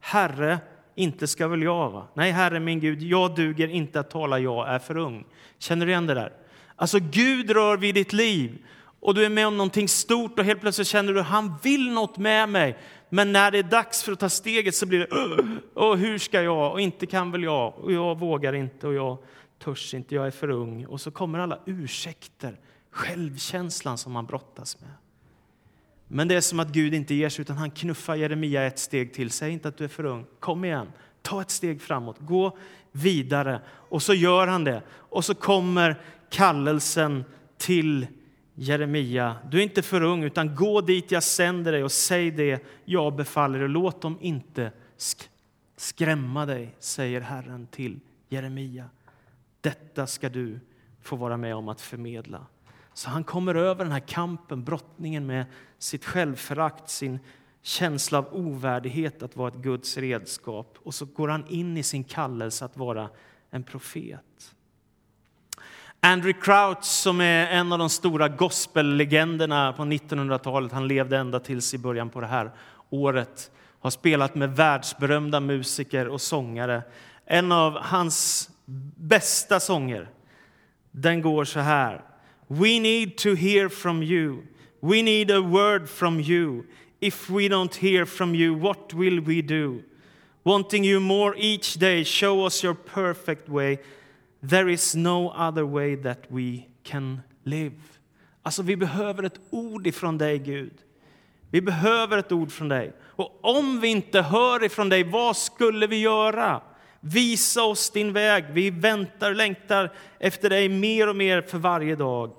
Herre, 0.00 0.58
inte 0.98 1.26
ska 1.26 1.48
väl 1.48 1.62
jag? 1.62 1.90
Va? 1.90 2.08
Nej, 2.14 2.30
Herre 2.30 2.60
min 2.60 2.80
Gud, 2.80 3.02
jag 3.02 3.34
duger 3.34 3.68
inte 3.68 4.00
att 4.00 4.10
tala, 4.10 4.38
jag 4.38 4.68
är 4.68 4.78
för 4.78 4.96
ung. 4.96 5.24
Känner 5.58 5.86
du 5.86 5.92
igen 5.92 6.06
det 6.06 6.14
där? 6.14 6.32
Alltså, 6.76 6.98
Gud 6.98 7.50
rör 7.50 7.76
vid 7.76 7.94
ditt 7.94 8.12
liv 8.12 8.58
och 9.00 9.14
du 9.14 9.24
är 9.24 9.28
med 9.28 9.46
om 9.46 9.56
någonting 9.56 9.88
stort 9.88 10.38
och 10.38 10.44
helt 10.44 10.60
plötsligt 10.60 10.88
känner 10.88 11.12
du 11.12 11.20
han 11.20 11.54
vill 11.62 11.92
något 11.92 12.18
med 12.18 12.48
mig. 12.48 12.78
Men 13.08 13.32
när 13.32 13.50
det 13.50 13.58
är 13.58 13.62
dags 13.62 14.02
för 14.02 14.12
att 14.12 14.20
ta 14.20 14.28
steget 14.28 14.74
så 14.74 14.86
blir 14.86 14.98
det 14.98 15.60
och 15.74 15.98
hur 15.98 16.18
ska 16.18 16.42
jag? 16.42 16.72
Och 16.72 16.80
inte 16.80 17.06
kan 17.06 17.32
väl 17.32 17.42
jag? 17.42 17.78
Och 17.78 17.92
jag 17.92 18.18
vågar 18.18 18.52
inte 18.52 18.86
och 18.86 18.94
jag 18.94 19.18
törs 19.58 19.94
inte, 19.94 20.14
jag 20.14 20.26
är 20.26 20.30
för 20.30 20.50
ung. 20.50 20.86
Och 20.86 21.00
så 21.00 21.10
kommer 21.10 21.38
alla 21.38 21.58
ursäkter, 21.66 22.60
självkänslan 22.90 23.98
som 23.98 24.12
man 24.12 24.26
brottas 24.26 24.80
med. 24.80 24.90
Men 26.08 26.28
det 26.28 26.34
är 26.34 26.40
som 26.40 26.60
att 26.60 26.68
Gud 26.68 26.94
inte 26.94 27.14
ger 27.14 27.28
sig, 27.28 27.42
utan 27.42 27.56
han 27.56 27.70
knuffar 27.70 28.14
Jeremia 28.14 28.62
ett 28.62 28.78
steg 28.78 29.14
till. 29.14 29.30
Säg 29.30 29.52
inte 29.52 29.68
att 29.68 29.76
du 29.76 29.84
är 29.84 29.88
för 29.88 30.04
ung. 30.04 30.26
Kom 30.40 30.64
igen, 30.64 30.92
ta 31.22 31.40
ett 31.40 31.50
steg 31.50 31.82
framåt, 31.82 32.16
gå 32.18 32.58
vidare. 32.92 33.60
Och 33.68 34.02
så 34.02 34.14
gör 34.14 34.46
han 34.46 34.64
det. 34.64 34.82
Och 34.90 35.24
så 35.24 35.34
kommer 35.34 36.00
kallelsen 36.30 37.24
till 37.56 38.06
Jeremia. 38.54 39.36
Du 39.50 39.58
är 39.58 39.62
inte 39.62 39.82
för 39.82 40.02
ung, 40.02 40.24
utan 40.24 40.54
gå 40.54 40.80
dit 40.80 41.10
jag 41.10 41.22
sänder 41.22 41.72
dig 41.72 41.84
och 41.84 41.92
säg 41.92 42.30
det 42.30 42.64
jag 42.84 43.16
befaller 43.16 43.58
dig. 43.58 43.68
Låt 43.68 44.02
dem 44.02 44.18
inte 44.20 44.72
skrämma 45.76 46.46
dig, 46.46 46.74
säger 46.78 47.20
Herren 47.20 47.66
till 47.66 48.00
Jeremia. 48.28 48.84
Detta 49.60 50.06
ska 50.06 50.28
du 50.28 50.60
få 51.02 51.16
vara 51.16 51.36
med 51.36 51.54
om 51.54 51.68
att 51.68 51.80
förmedla. 51.80 52.46
Så 52.98 53.10
han 53.10 53.24
kommer 53.24 53.54
över 53.54 53.84
den 53.84 53.92
här 53.92 54.00
kampen, 54.00 54.64
brottningen 54.64 55.26
med 55.26 55.46
sitt 55.78 56.04
självförakt, 56.04 56.90
sin 56.90 57.18
känsla 57.62 58.18
av 58.18 58.28
ovärdighet 58.32 59.22
att 59.22 59.36
vara 59.36 59.48
ett 59.48 59.54
Guds 59.54 59.96
redskap. 59.96 60.78
Och 60.82 60.94
så 60.94 61.04
går 61.04 61.28
han 61.28 61.46
in 61.48 61.76
i 61.76 61.82
sin 61.82 62.04
kallelse 62.04 62.64
att 62.64 62.76
vara 62.76 63.08
en 63.50 63.62
profet. 63.62 64.54
Andrew 66.00 66.40
Crouch, 66.40 66.84
som 66.84 67.20
är 67.20 67.46
en 67.46 67.72
av 67.72 67.78
de 67.78 67.90
stora 67.90 68.28
gospellegenderna 68.28 69.72
på 69.72 69.82
1900-talet, 69.82 70.72
han 70.72 70.88
levde 70.88 71.18
ända 71.18 71.40
tills 71.40 71.74
i 71.74 71.78
början 71.78 72.10
på 72.10 72.20
det 72.20 72.26
här 72.26 72.50
året, 72.90 73.50
har 73.80 73.90
spelat 73.90 74.34
med 74.34 74.56
världsberömda 74.56 75.40
musiker 75.40 76.08
och 76.08 76.20
sångare. 76.20 76.82
En 77.24 77.52
av 77.52 77.78
hans 77.78 78.50
bästa 78.96 79.60
sånger, 79.60 80.08
den 80.90 81.22
går 81.22 81.44
så 81.44 81.60
här. 81.60 82.07
We 82.48 82.78
need 82.78 83.18
to 83.18 83.34
hear 83.34 83.68
from 83.68 84.02
you. 84.02 84.44
We 84.80 85.02
need 85.02 85.30
a 85.30 85.42
word 85.42 85.88
from 85.88 86.20
you. 86.20 86.64
If 87.00 87.30
we 87.30 87.48
don't 87.48 87.74
hear 87.74 88.06
from 88.06 88.34
you, 88.34 88.54
what 88.54 88.94
will 88.94 89.20
we 89.20 89.42
do? 89.42 89.82
Wanting 90.44 90.84
you 90.84 91.00
more 91.00 91.34
each 91.36 91.74
day, 91.74 92.04
show 92.04 92.46
us 92.46 92.62
your 92.62 92.74
perfect 92.74 93.48
way. 93.48 93.78
There 94.42 94.68
is 94.68 94.94
no 94.94 95.30
other 95.30 95.66
way 95.66 95.94
that 95.96 96.30
we 96.30 96.66
can 96.84 97.22
live. 97.44 97.74
Alltså, 98.42 98.62
vi 98.62 98.76
behöver 98.76 99.22
ett 99.22 99.40
ord 99.50 99.86
ifrån 99.86 100.18
dig, 100.18 100.38
Gud. 100.38 100.72
Vi 101.50 101.60
behöver 101.60 102.18
ett 102.18 102.32
ord 102.32 102.52
från 102.52 102.68
dig. 102.68 102.92
Och 103.00 103.38
om 103.40 103.80
vi 103.80 103.88
inte 103.88 104.22
hör 104.22 104.64
ifrån 104.64 104.88
dig, 104.88 105.04
vad 105.04 105.36
skulle 105.36 105.86
vi 105.86 106.00
göra? 106.00 106.60
Visa 107.00 107.62
oss 107.62 107.90
din 107.90 108.12
väg. 108.12 108.44
Vi 108.52 108.70
väntar 108.70 109.30
och 109.30 109.36
längtar 109.36 109.92
efter 110.18 110.50
dig 110.50 110.68
mer 110.68 111.08
och 111.08 111.16
mer 111.16 111.42
för 111.42 111.58
varje 111.58 111.96
dag. 111.96 112.32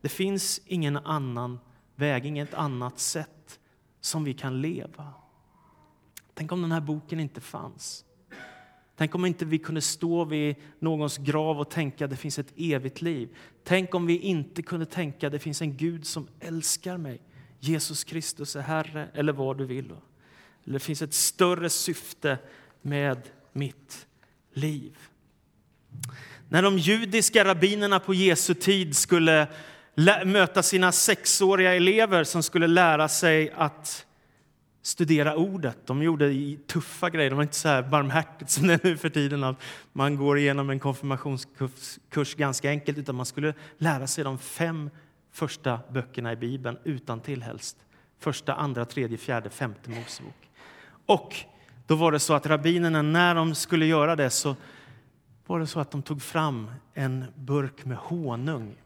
Det 0.00 0.08
finns 0.08 0.60
ingen 0.66 0.96
annan 0.96 1.58
väg, 1.94 2.26
inget 2.26 2.54
annat 2.54 2.98
sätt 2.98 3.58
som 4.00 4.24
vi 4.24 4.34
kan 4.34 4.60
leva. 4.60 5.12
Tänk 6.34 6.52
om 6.52 6.62
den 6.62 6.72
här 6.72 6.80
boken 6.80 7.20
inte 7.20 7.40
fanns. 7.40 8.04
Tänk 8.96 9.14
om 9.14 9.24
inte 9.24 9.44
vi 9.44 9.58
kunde 9.58 9.80
stå 9.80 10.24
vid 10.24 10.56
någons 10.78 11.18
grav 11.18 11.60
och 11.60 11.70
tänka 11.70 12.04
att 12.04 12.10
det 12.10 12.16
finns 12.16 12.38
ett 12.38 12.52
evigt 12.56 13.02
liv. 13.02 13.36
Tänk 13.64 13.94
om 13.94 14.06
vi 14.06 14.18
inte 14.18 14.62
kunde 14.62 14.86
tänka 14.86 15.26
att 15.26 15.32
det 15.32 15.38
finns 15.38 15.62
en 15.62 15.76
Gud 15.76 16.06
som 16.06 16.28
älskar 16.40 16.96
mig. 16.96 17.20
Jesus 17.60 18.04
Kristus 18.04 18.56
är 18.56 18.60
Herre, 18.60 19.08
eller 19.14 19.32
vad 19.32 19.58
du 19.58 19.64
vill. 19.64 19.92
Eller 20.64 20.72
det 20.72 20.78
finns 20.78 21.02
ett 21.02 21.14
större 21.14 21.70
syfte 21.70 22.38
med 22.82 23.22
mitt 23.56 24.06
liv. 24.52 24.96
När 26.48 26.62
de 26.62 26.78
judiska 26.78 27.44
rabbinerna 27.44 28.00
på 28.00 28.14
Jesu 28.14 28.54
tid 28.54 28.96
skulle 28.96 29.48
möta 30.24 30.62
sina 30.62 30.92
sexåriga 30.92 31.74
elever 31.74 32.24
som 32.24 32.42
skulle 32.42 32.66
lära 32.66 33.08
sig 33.08 33.50
att 33.50 34.06
studera 34.82 35.36
ordet. 35.36 35.86
De 35.86 36.02
gjorde 36.02 36.56
tuffa 36.66 37.10
grejer. 37.10 37.30
De 37.30 37.36
var 37.36 37.42
inte 37.42 37.56
så 37.56 37.68
här 37.68 37.82
barmhärtigt 37.82 38.50
som 38.50 38.66
det 38.66 38.74
är 38.74 38.80
nu 38.82 38.96
för 38.96 39.08
tiden 39.08 39.44
att 39.44 39.60
man 39.92 40.16
går 40.16 40.38
igenom 40.38 40.70
en 40.70 40.80
konfirmationskurs 40.80 42.34
ganska 42.34 42.70
enkelt, 42.70 42.98
utan 42.98 43.14
man 43.14 43.26
skulle 43.26 43.54
lära 43.78 44.06
sig 44.06 44.24
de 44.24 44.38
fem 44.38 44.90
första 45.32 45.80
böckerna 45.90 46.32
i 46.32 46.36
Bibeln 46.36 46.78
utan 46.84 47.20
till 47.20 47.42
helst. 47.42 47.76
Första, 48.18 48.54
andra, 48.54 48.84
tredje, 48.84 49.18
fjärde, 49.18 49.50
femte 49.50 49.90
Mosebok. 49.90 50.50
Och 51.06 51.36
då 51.86 51.94
var 51.94 52.12
det 52.12 52.18
så 52.18 52.34
att 52.34 52.46
rabbinerna, 52.46 53.02
när 53.02 53.34
de 53.34 53.54
skulle 53.54 53.86
göra 53.86 54.16
det, 54.16 54.30
så 54.30 54.56
var 55.46 55.60
det 55.60 55.66
så 55.66 55.80
att 55.80 55.90
de 55.90 56.02
tog 56.02 56.22
fram 56.22 56.70
en 56.94 57.24
burk 57.34 57.84
med 57.84 57.96
honung. 57.96 58.76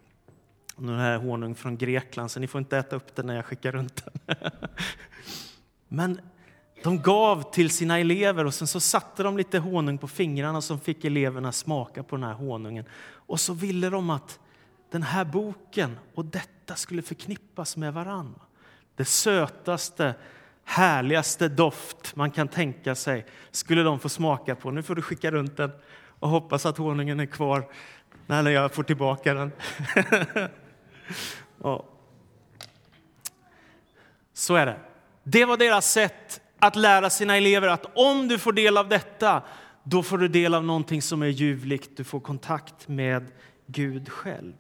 Den 0.76 0.98
här 0.98 1.18
honung 1.18 1.54
från 1.54 1.76
Grekland, 1.76 2.30
så 2.30 2.40
ni 2.40 2.46
får 2.46 2.58
inte 2.58 2.78
äta 2.78 2.96
upp 2.96 3.14
den 3.14 3.26
när 3.26 3.36
jag 3.36 3.44
skickar 3.44 3.72
runt 3.72 4.04
den. 4.04 4.36
Men 5.88 6.20
de 6.82 7.02
gav 7.02 7.52
till 7.52 7.70
sina 7.70 7.98
elever 7.98 8.44
och 8.44 8.54
sen 8.54 8.66
så 8.66 8.80
satte 8.80 9.22
de 9.22 9.36
lite 9.36 9.58
honung 9.58 9.98
på 9.98 10.08
fingrarna 10.08 10.60
som 10.60 10.80
fick 10.80 11.04
eleverna 11.04 11.52
smaka 11.52 12.02
på 12.02 12.16
den 12.16 12.24
här 12.24 12.32
honungen. 12.32 12.84
Och 13.12 13.40
så 13.40 13.52
ville 13.52 13.90
de 13.90 14.10
att 14.10 14.38
den 14.90 15.02
här 15.02 15.24
boken 15.24 15.98
och 16.14 16.24
detta 16.24 16.74
skulle 16.74 17.02
förknippas 17.02 17.76
med 17.76 17.94
varann. 17.94 18.34
Det 18.96 19.04
sötaste, 19.04 20.14
härligaste 20.70 21.48
doft 21.48 22.16
man 22.16 22.30
kan 22.30 22.48
tänka 22.48 22.94
sig 22.94 23.26
skulle 23.50 23.82
de 23.82 24.00
få 24.00 24.08
smaka 24.08 24.54
på. 24.54 24.70
Nu 24.70 24.82
får 24.82 24.94
du 24.94 25.02
skicka 25.02 25.30
runt 25.30 25.56
den 25.56 25.70
och 26.20 26.28
hoppas 26.28 26.66
att 26.66 26.78
honungen 26.78 27.20
är 27.20 27.26
kvar 27.26 27.68
när 28.26 28.50
jag 28.50 28.74
får 28.74 28.82
tillbaka 28.82 29.34
den. 29.34 29.52
ja. 31.62 31.84
Så 34.32 34.54
är 34.54 34.66
det. 34.66 34.78
Det 35.22 35.44
var 35.44 35.56
deras 35.56 35.92
sätt 35.92 36.40
att 36.58 36.76
lära 36.76 37.10
sina 37.10 37.36
elever 37.36 37.68
att 37.68 37.86
om 37.94 38.28
du 38.28 38.38
får 38.38 38.52
del 38.52 38.76
av 38.76 38.88
detta, 38.88 39.42
då 39.82 40.02
får 40.02 40.18
du 40.18 40.28
del 40.28 40.54
av 40.54 40.64
någonting 40.64 41.02
som 41.02 41.22
är 41.22 41.26
ljuvligt. 41.26 41.96
Du 41.96 42.04
får 42.04 42.20
kontakt 42.20 42.88
med 42.88 43.26
Gud 43.66 44.08
själv. 44.08 44.52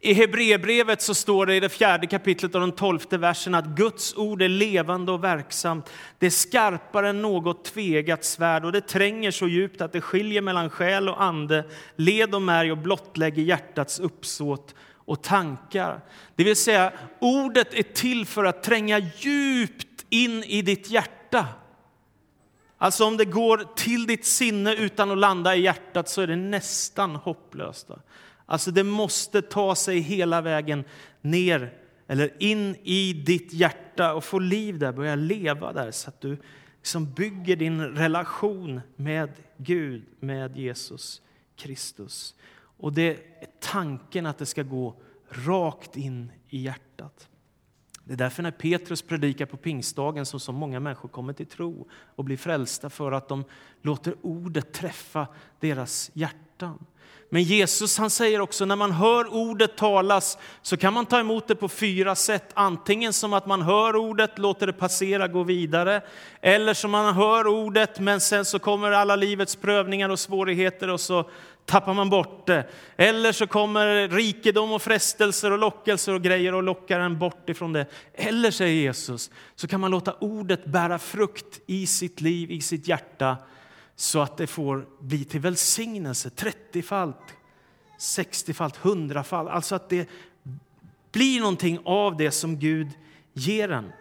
I 0.00 0.12
Hebreerbrevet 0.12 1.02
så 1.02 1.14
står 1.14 1.46
det 1.46 1.54
i 1.54 1.60
det 1.60 1.68
fjärde 1.68 2.06
kapitlet 2.06 2.54
och 2.54 2.60
den 2.60 2.72
tolfte 2.72 3.18
versen 3.18 3.54
att 3.54 3.66
Guds 3.66 4.16
ord 4.16 4.42
är 4.42 4.48
levande 4.48 5.12
och 5.12 5.24
verksamt. 5.24 5.90
Det 6.18 6.26
är 6.26 6.30
skarpare 6.30 7.08
än 7.08 7.22
något 7.22 7.64
tvegat 7.64 8.24
svärd 8.24 8.64
och 8.64 8.72
det 8.72 8.80
tränger 8.80 9.30
så 9.30 9.48
djupt 9.48 9.80
att 9.80 9.92
det 9.92 10.00
skiljer 10.00 10.42
mellan 10.42 10.70
själ 10.70 11.08
och 11.08 11.22
ande, 11.22 11.64
led 11.96 12.34
och 12.34 12.42
märg 12.42 12.72
och 12.72 12.78
blottlägger 12.78 13.42
hjärtats 13.42 14.00
uppsåt 14.00 14.74
och 14.94 15.22
tankar. 15.22 16.00
Det 16.36 16.44
vill 16.44 16.56
säga, 16.56 16.92
ordet 17.18 17.74
är 17.74 17.82
till 17.82 18.26
för 18.26 18.44
att 18.44 18.62
tränga 18.62 18.98
djupt 18.98 20.06
in 20.10 20.44
i 20.44 20.62
ditt 20.62 20.90
hjärta. 20.90 21.46
Alltså 22.78 23.04
om 23.04 23.16
det 23.16 23.24
går 23.24 23.66
till 23.76 24.06
ditt 24.06 24.26
sinne 24.26 24.74
utan 24.74 25.10
att 25.10 25.18
landa 25.18 25.56
i 25.56 25.60
hjärtat 25.60 26.08
så 26.08 26.20
är 26.20 26.26
det 26.26 26.36
nästan 26.36 27.16
hopplöst. 27.16 27.88
Alltså 28.50 28.70
det 28.70 28.84
måste 28.84 29.42
ta 29.42 29.74
sig 29.74 29.98
hela 29.98 30.40
vägen 30.40 30.84
ner 31.20 31.74
eller 32.06 32.42
in 32.42 32.76
i 32.82 33.12
ditt 33.12 33.52
hjärta 33.52 34.14
och 34.14 34.24
få 34.24 34.38
liv 34.38 34.78
där, 34.78 34.92
börja 34.92 35.14
leva 35.14 35.72
där 35.72 35.90
så 35.90 36.08
att 36.08 36.20
du 36.20 36.36
liksom 36.76 37.12
bygger 37.12 37.56
din 37.56 37.80
relation 37.80 38.80
med 38.96 39.30
Gud, 39.56 40.02
med 40.20 40.56
Jesus 40.56 41.22
Kristus. 41.56 42.34
Och 42.56 42.92
det 42.92 43.10
är 43.10 43.46
tanken 43.60 44.26
att 44.26 44.38
det 44.38 44.46
ska 44.46 44.62
gå 44.62 44.94
rakt 45.28 45.96
in 45.96 46.32
i 46.48 46.58
hjärtat. 46.58 47.28
Det 48.04 48.12
är 48.12 48.16
därför 48.16 48.42
när 48.42 48.50
Petrus 48.50 49.02
predikar 49.02 49.46
på 49.46 49.56
pingstdagen 49.56 50.26
som 50.26 50.40
så 50.40 50.52
många 50.52 50.80
människor 50.80 51.08
kommer 51.08 51.32
till 51.32 51.46
tro 51.46 51.88
och 51.92 52.24
blir 52.24 52.36
frälsta 52.36 52.90
för 52.90 53.12
att 53.12 53.28
de 53.28 53.44
låter 53.82 54.14
ordet 54.22 54.72
träffa 54.72 55.26
deras 55.60 56.10
hjärtan. 56.14 56.86
Men 57.32 57.42
Jesus 57.42 57.98
han 57.98 58.10
säger 58.10 58.40
också 58.40 58.64
när 58.64 58.76
man 58.76 58.92
hör 58.92 59.34
ordet 59.34 59.76
talas 59.76 60.38
så 60.62 60.76
kan 60.76 60.94
man 60.94 61.06
ta 61.06 61.20
emot 61.20 61.48
det 61.48 61.54
på 61.54 61.68
fyra 61.68 62.14
sätt. 62.14 62.50
Antingen 62.54 63.12
som 63.12 63.32
att 63.32 63.46
man 63.46 63.62
hör 63.62 63.96
ordet, 63.96 64.38
låter 64.38 64.66
det 64.66 64.72
passera, 64.72 65.28
gå 65.28 65.42
vidare. 65.42 66.00
Eller 66.40 66.74
som 66.74 66.90
man 66.90 67.14
hör 67.14 67.46
ordet 67.46 68.00
men 68.00 68.20
sen 68.20 68.44
så 68.44 68.58
kommer 68.58 68.92
alla 68.92 69.16
livets 69.16 69.56
prövningar 69.56 70.08
och 70.08 70.18
svårigheter 70.18 70.88
och 70.88 71.00
så 71.00 71.30
tappar 71.64 71.94
man 71.94 72.10
bort 72.10 72.46
det. 72.46 72.70
Eller 72.96 73.32
så 73.32 73.46
kommer 73.46 74.08
rikedom 74.08 74.72
och 74.72 74.82
frestelser 74.82 75.50
och 75.50 75.58
lockelser 75.58 76.14
och 76.14 76.22
grejer 76.22 76.54
och 76.54 76.62
lockar 76.62 77.00
en 77.00 77.18
bort 77.18 77.48
ifrån 77.48 77.72
det. 77.72 77.86
Eller, 78.14 78.50
säger 78.50 78.82
Jesus, 78.82 79.30
så 79.56 79.68
kan 79.68 79.80
man 79.80 79.90
låta 79.90 80.14
ordet 80.20 80.64
bära 80.64 80.98
frukt 80.98 81.60
i 81.66 81.86
sitt 81.86 82.20
liv, 82.20 82.50
i 82.50 82.60
sitt 82.60 82.88
hjärta 82.88 83.36
så 84.00 84.20
att 84.20 84.36
det 84.36 84.46
får 84.46 84.86
bli 85.00 85.24
till 85.24 85.40
välsignelse 85.40 86.28
30-falt, 86.28 87.16
60-falt, 87.98 88.78
100-falt. 88.78 89.50
Alltså 89.50 89.74
att 89.74 89.88
det 89.88 90.08
blir 91.12 91.40
någonting 91.40 91.78
av 91.84 92.16
det 92.16 92.30
som 92.30 92.58
Gud 92.58 92.88
ger 93.32 93.70
en. 93.70 93.92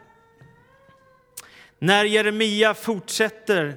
När 1.80 2.06
Jeremia 2.06 2.74
fortsätter 2.74 3.76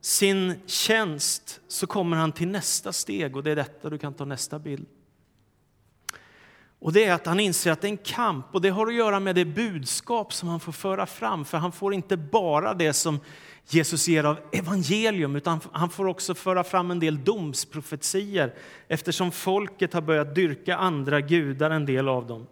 sin 0.00 0.54
tjänst 0.66 1.60
så 1.68 1.86
kommer 1.86 2.16
han 2.16 2.32
till 2.32 2.48
nästa 2.48 2.92
steg 2.92 3.36
och 3.36 3.42
det 3.42 3.50
är 3.50 3.56
detta, 3.56 3.90
du 3.90 3.98
kan 3.98 4.14
ta 4.14 4.24
nästa 4.24 4.58
bild. 4.58 4.86
Och 6.84 6.92
det 6.92 7.04
är 7.04 7.12
att 7.12 7.26
han 7.26 7.40
inser 7.40 7.70
att 7.72 7.80
det 7.80 7.86
är 7.86 7.90
en 7.90 7.96
kamp 7.96 8.46
och 8.52 8.60
det 8.60 8.68
har 8.68 8.86
att 8.86 8.94
göra 8.94 9.20
med 9.20 9.34
det 9.34 9.44
budskap 9.44 10.32
som 10.32 10.48
han 10.48 10.60
får 10.60 10.72
föra 10.72 11.06
fram. 11.06 11.44
För 11.44 11.58
han 11.58 11.72
får 11.72 11.94
inte 11.94 12.16
bara 12.16 12.74
det 12.74 12.92
som 12.92 13.20
Jesus 13.68 14.08
ger 14.08 14.24
av 14.24 14.38
evangelium, 14.52 15.36
utan 15.36 15.60
han 15.72 15.90
får 15.90 16.06
också 16.06 16.34
föra 16.34 16.64
fram 16.64 16.90
en 16.90 17.00
del 17.00 17.24
domsprofetier 17.24 18.54
eftersom 18.88 19.32
folket 19.32 19.92
har 19.92 20.00
börjat 20.00 20.34
dyrka 20.34 20.76
andra 20.76 21.20
gudar, 21.20 21.70
en 21.70 21.86
del 21.86 22.08
av 22.08 22.26
dem. 22.26 22.46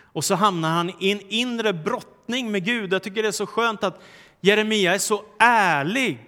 Och 0.00 0.24
så 0.24 0.34
hamnar 0.34 0.70
han 0.70 0.90
i 0.98 1.10
en 1.10 1.20
inre 1.28 1.72
brottning 1.72 2.50
med 2.50 2.64
Gud. 2.64 2.92
Jag 2.92 3.02
tycker 3.02 3.22
det 3.22 3.28
är 3.28 3.32
så 3.32 3.46
skönt 3.46 3.84
att 3.84 4.00
Jeremia 4.40 4.94
är 4.94 4.98
så 4.98 5.22
ärlig. 5.38 6.18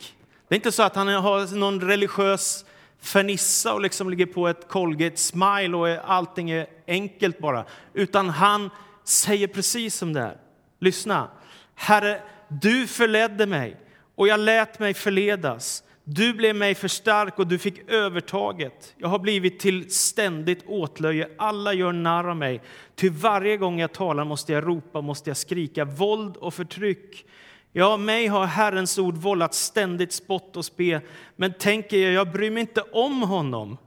Det 0.48 0.54
är 0.54 0.56
inte 0.56 0.72
så 0.72 0.82
att 0.82 0.96
han 0.96 1.08
har 1.08 1.56
någon 1.56 1.80
religiös 1.80 2.64
fernissa 3.00 3.74
och 3.74 3.80
liksom 3.80 4.10
ligger 4.10 4.26
på 4.26 4.48
ett 4.48 4.68
Colgate 4.68 5.16
smile 5.16 5.76
och 5.76 5.88
allting 5.88 6.50
är 6.50 6.66
enkelt 6.86 7.38
bara. 7.38 7.64
Utan 7.94 8.28
han 8.28 8.70
säger 9.04 9.46
precis 9.46 9.94
som 9.94 10.12
det 10.12 10.20
är. 10.20 10.36
Lyssna. 10.78 11.28
Herre, 11.74 12.20
du 12.48 12.86
förledde 12.86 13.46
mig 13.46 13.76
och 14.14 14.28
jag 14.28 14.40
lät 14.40 14.78
mig 14.78 14.94
förledas. 14.94 15.84
Du 16.04 16.34
blev 16.34 16.56
mig 16.56 16.74
för 16.74 16.88
stark 16.88 17.38
och 17.38 17.46
du 17.46 17.58
fick 17.58 17.90
övertaget. 17.90 18.94
Jag 18.96 19.08
har 19.08 19.18
blivit 19.18 19.60
till 19.60 19.94
ständigt 19.94 20.62
åtlöje. 20.66 21.28
Alla 21.38 21.72
gör 21.72 21.92
narr 21.92 22.28
av 22.28 22.36
mig. 22.36 22.62
Ty 22.94 23.10
varje 23.10 23.56
gång 23.56 23.80
jag 23.80 23.92
talar 23.92 24.24
måste 24.24 24.52
jag 24.52 24.66
ropa, 24.66 25.00
måste 25.00 25.30
jag 25.30 25.36
skrika 25.36 25.84
våld 25.84 26.36
och 26.36 26.54
förtryck. 26.54 27.26
Ja, 27.72 27.96
mig 27.96 28.26
har 28.26 28.46
Herrens 28.46 28.98
ord 28.98 29.16
vållat 29.16 29.54
ständigt 29.54 30.12
spott 30.12 30.56
och 30.56 30.64
spe. 30.64 31.00
Men 31.36 31.52
tänker 31.52 31.98
jag, 31.98 32.12
jag 32.12 32.32
bryr 32.32 32.50
mig 32.50 32.60
inte 32.60 32.80
om 32.80 33.22
honom. 33.22 33.78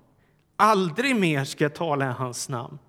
Aldrig 0.55 1.15
mer 1.15 1.43
ska 1.43 1.63
jag 1.63 1.75
tala 1.75 2.05
i 2.05 2.13
hans 2.13 2.49
namn. 2.49 2.79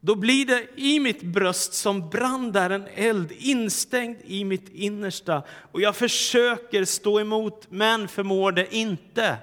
Då 0.00 0.14
blir 0.14 0.46
det 0.46 0.66
i 0.76 1.00
mitt 1.00 1.22
bröst 1.22 1.74
som 1.74 2.08
brann 2.08 2.52
där 2.52 2.70
en 2.70 2.86
eld 2.94 3.32
instängd 3.32 4.16
i 4.24 4.44
mitt 4.44 4.68
innersta 4.68 5.42
och 5.72 5.80
jag 5.80 5.96
försöker 5.96 6.84
stå 6.84 7.20
emot 7.20 7.66
men 7.70 8.08
förmår 8.08 8.52
det 8.52 8.74
inte. 8.74 9.36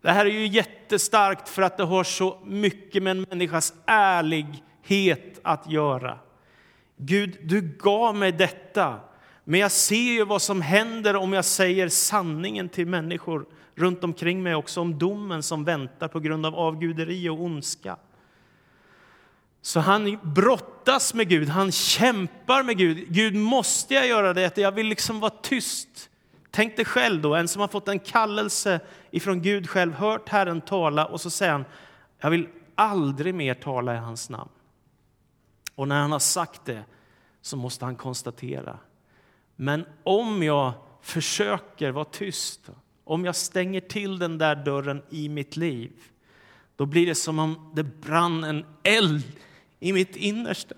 Det 0.00 0.10
här 0.10 0.26
är 0.26 0.30
ju 0.30 0.46
jättestarkt 0.46 1.48
för 1.48 1.62
att 1.62 1.76
det 1.76 1.84
har 1.84 2.04
så 2.04 2.38
mycket 2.44 3.02
med 3.02 3.10
en 3.10 3.26
människas 3.30 3.74
ärlighet 3.86 5.40
att 5.42 5.70
göra. 5.70 6.18
Gud, 6.96 7.38
du 7.42 7.60
gav 7.60 8.16
mig 8.16 8.32
detta, 8.32 9.00
men 9.44 9.60
jag 9.60 9.72
ser 9.72 10.12
ju 10.12 10.24
vad 10.24 10.42
som 10.42 10.60
händer 10.60 11.16
om 11.16 11.32
jag 11.32 11.44
säger 11.44 11.88
sanningen 11.88 12.68
till 12.68 12.86
människor 12.86 13.46
runt 13.74 14.04
omkring 14.04 14.42
mig 14.42 14.54
också 14.54 14.80
om 14.80 14.98
domen 14.98 15.42
som 15.42 15.64
väntar 15.64 16.08
på 16.08 16.20
grund 16.20 16.46
av 16.46 16.54
avguderi 16.54 17.28
och 17.28 17.40
ondska. 17.40 17.96
Så 19.62 19.80
han 19.80 20.18
brottas 20.22 21.14
med 21.14 21.28
Gud, 21.28 21.48
han 21.48 21.72
kämpar 21.72 22.62
med 22.62 22.78
Gud. 22.78 23.06
Gud, 23.08 23.34
måste 23.34 23.94
jag 23.94 24.06
göra 24.06 24.32
det? 24.32 24.58
Jag 24.58 24.72
vill 24.72 24.86
liksom 24.86 25.20
vara 25.20 25.32
tyst. 25.42 26.10
Tänk 26.50 26.76
dig 26.76 26.84
själv 26.84 27.22
då, 27.22 27.34
en 27.34 27.48
som 27.48 27.60
har 27.60 27.68
fått 27.68 27.88
en 27.88 27.98
kallelse 27.98 28.80
ifrån 29.10 29.42
Gud 29.42 29.70
själv, 29.70 29.92
hört 29.92 30.28
Herren 30.28 30.60
tala 30.60 31.06
och 31.06 31.20
så 31.20 31.30
säger 31.30 31.52
han, 31.52 31.64
jag 32.18 32.30
vill 32.30 32.48
aldrig 32.74 33.34
mer 33.34 33.54
tala 33.54 33.94
i 33.94 33.98
hans 33.98 34.30
namn. 34.30 34.50
Och 35.74 35.88
när 35.88 36.00
han 36.00 36.12
har 36.12 36.18
sagt 36.18 36.64
det 36.64 36.84
så 37.42 37.56
måste 37.56 37.84
han 37.84 37.96
konstatera, 37.96 38.78
men 39.56 39.84
om 40.02 40.42
jag 40.42 40.72
försöker 41.02 41.90
vara 41.90 42.04
tyst, 42.04 42.70
om 43.04 43.24
jag 43.24 43.36
stänger 43.36 43.80
till 43.80 44.18
den 44.18 44.38
där 44.38 44.56
dörren 44.56 45.02
i 45.10 45.28
mitt 45.28 45.56
liv, 45.56 45.92
då 46.76 46.86
blir 46.86 47.06
det 47.06 47.14
som 47.14 47.38
om 47.38 47.72
det 47.74 47.82
brann 47.82 48.44
en 48.44 48.64
eld 48.82 49.22
i 49.80 49.92
mitt 49.92 50.16
innersta. 50.16 50.74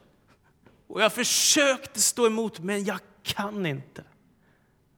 Och 0.86 1.02
jag 1.02 1.12
försökte 1.12 2.00
stå 2.00 2.26
emot, 2.26 2.60
men 2.60 2.84
jag 2.84 2.98
kan 3.22 3.66
inte. 3.66 4.04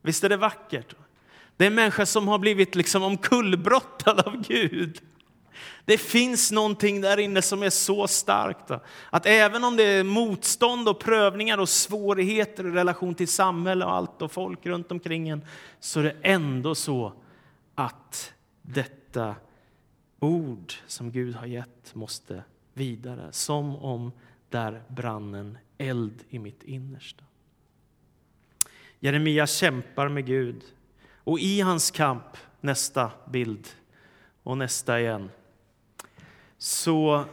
Visst 0.01 0.23
är 0.23 0.29
det 0.29 0.37
vackert? 0.37 0.95
Det 1.57 1.63
är 1.63 1.67
en 1.67 1.75
människa 1.75 2.05
som 2.05 2.27
har 2.27 2.39
blivit 2.39 2.75
liksom 2.75 3.03
omkullbrottad 3.03 4.19
av 4.19 4.41
Gud. 4.47 5.01
Det 5.85 5.97
finns 5.97 6.51
någonting 6.51 7.01
där 7.01 7.19
inne 7.19 7.41
som 7.41 7.63
är 7.63 7.69
så 7.69 8.07
starkt. 8.07 8.71
Att 9.09 9.25
även 9.25 9.63
om 9.63 9.77
det 9.77 9.83
är 9.83 10.03
motstånd 10.03 10.89
och 10.89 10.99
prövningar 10.99 11.57
och 11.57 11.69
svårigheter 11.69 12.67
i 12.67 12.71
relation 12.71 13.15
till 13.15 13.27
samhälle 13.27 13.85
och 13.85 13.93
allt 13.93 14.21
och 14.21 14.31
folk 14.31 14.65
runt 14.65 14.91
omkring 14.91 15.29
en, 15.29 15.45
så 15.79 15.99
är 15.99 16.03
det 16.03 16.15
ändå 16.21 16.75
så 16.75 17.13
att 17.75 18.33
detta 18.61 19.35
ord 20.19 20.73
som 20.87 21.11
Gud 21.11 21.35
har 21.35 21.45
gett 21.45 21.95
måste 21.95 22.43
vidare, 22.73 23.27
som 23.31 23.75
om 23.75 24.11
där 24.49 24.83
brann 24.87 25.33
en 25.33 25.57
eld 25.77 26.23
i 26.29 26.39
mitt 26.39 26.63
innersta. 26.63 27.23
Jeremia 28.99 29.47
kämpar 29.47 30.09
med 30.09 30.25
Gud 30.25 30.63
och 31.15 31.39
i 31.39 31.61
hans 31.61 31.91
kamp, 31.91 32.37
nästa 32.61 33.11
bild 33.27 33.67
och 34.43 34.57
nästa 34.57 34.99
igen, 34.99 35.29
så 36.57 37.25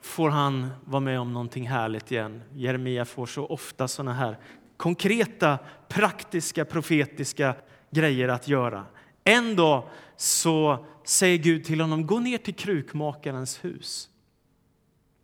får 0.00 0.30
han 0.30 0.68
vara 0.84 1.00
med 1.00 1.20
om 1.20 1.32
någonting 1.32 1.68
härligt 1.68 2.12
igen. 2.12 2.42
Jeremia 2.54 3.04
får 3.04 3.26
så 3.26 3.46
ofta 3.46 3.88
såna 3.88 4.12
här 4.12 4.36
konkreta, 4.76 5.58
praktiska, 5.88 6.64
profetiska 6.64 7.54
grejer 7.90 8.28
att 8.28 8.48
göra. 8.48 8.86
En 9.24 9.56
dag 9.56 9.82
så 10.16 10.86
säger 11.04 11.38
Gud 11.38 11.64
till 11.64 11.80
honom, 11.80 12.06
gå 12.06 12.18
ner 12.18 12.38
till 12.38 12.54
krukmakarens 12.54 13.64
hus. 13.64 14.08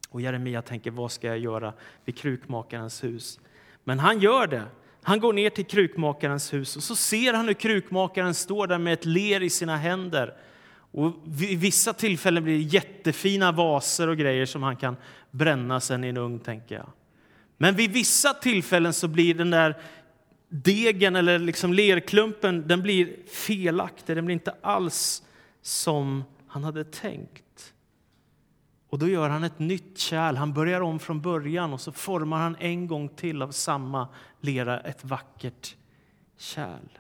Och 0.09 0.21
Jeremia 0.21 0.63
tänker, 0.63 0.91
vad 0.91 1.13
ska 1.13 1.27
jag 1.27 1.39
göra 1.39 1.73
vid 2.05 2.19
krukmakarens 2.19 3.05
hus? 3.05 3.41
Men 3.85 3.99
han 3.99 4.21
gör 4.21 4.47
det. 4.47 4.63
Han 5.03 5.21
går 5.21 5.33
ner 5.33 5.51
till 5.51 5.65
krukmakarens 5.65 6.53
hus 6.53 6.77
och 6.77 6.83
så 6.83 6.97
ser 6.97 7.33
han 7.33 7.47
hur 7.47 7.55
krukmakaren 7.55 8.35
står 8.35 8.67
där 8.67 8.79
med 8.79 8.93
ett 8.93 9.05
ler 9.05 9.43
i 9.43 9.51
sina 9.51 9.77
händer. 9.77 10.37
Och 10.95 11.13
vid 11.25 11.61
vissa 11.61 11.93
tillfällen 11.93 12.45
blir 12.45 12.55
det 12.55 12.63
jättefina 12.63 13.53
vaser 13.53 14.09
och 14.09 14.17
grejer 14.17 14.47
som 14.47 14.63
han 14.63 14.77
kan 14.77 14.97
bränna 15.31 15.81
sen 15.81 16.05
i 16.05 16.09
en 16.09 16.17
ugn, 16.17 16.39
tänker 16.39 16.75
jag. 16.75 16.91
Men 17.57 17.75
vid 17.75 17.91
vissa 17.93 18.35
tillfällen 18.35 18.93
så 18.93 19.09
blir 19.09 19.35
den 19.35 19.51
där 19.51 19.77
degen 20.49 21.17
eller 21.17 21.39
liksom 21.39 21.73
lerklumpen 21.73 22.69
den 22.69 22.83
blir 22.83 23.17
felaktig. 23.27 24.17
Den 24.17 24.25
blir 24.25 24.33
inte 24.33 24.55
alls 24.61 25.23
som 25.63 26.25
han 26.47 26.65
hade 26.65 26.85
tänkt. 26.85 27.75
Och 28.89 28.99
då 28.99 29.09
gör 29.09 29.29
han 29.29 29.45
ett 29.45 29.59
nytt 29.59 29.99
kärl. 29.99 30.37
Han 30.37 30.53
börjar 30.53 30.81
om 30.81 30.99
från 30.99 31.21
början 31.21 31.73
och 31.73 31.81
så 31.81 31.93
formar 31.93 32.39
han 32.39 32.57
en 32.61 32.87
gång 32.87 33.09
till 33.09 33.43
av 33.43 33.51
samma 33.51 34.09
lera 34.41 34.81
ett 34.81 35.05
vackert 35.05 35.77
kärl. 36.37 36.99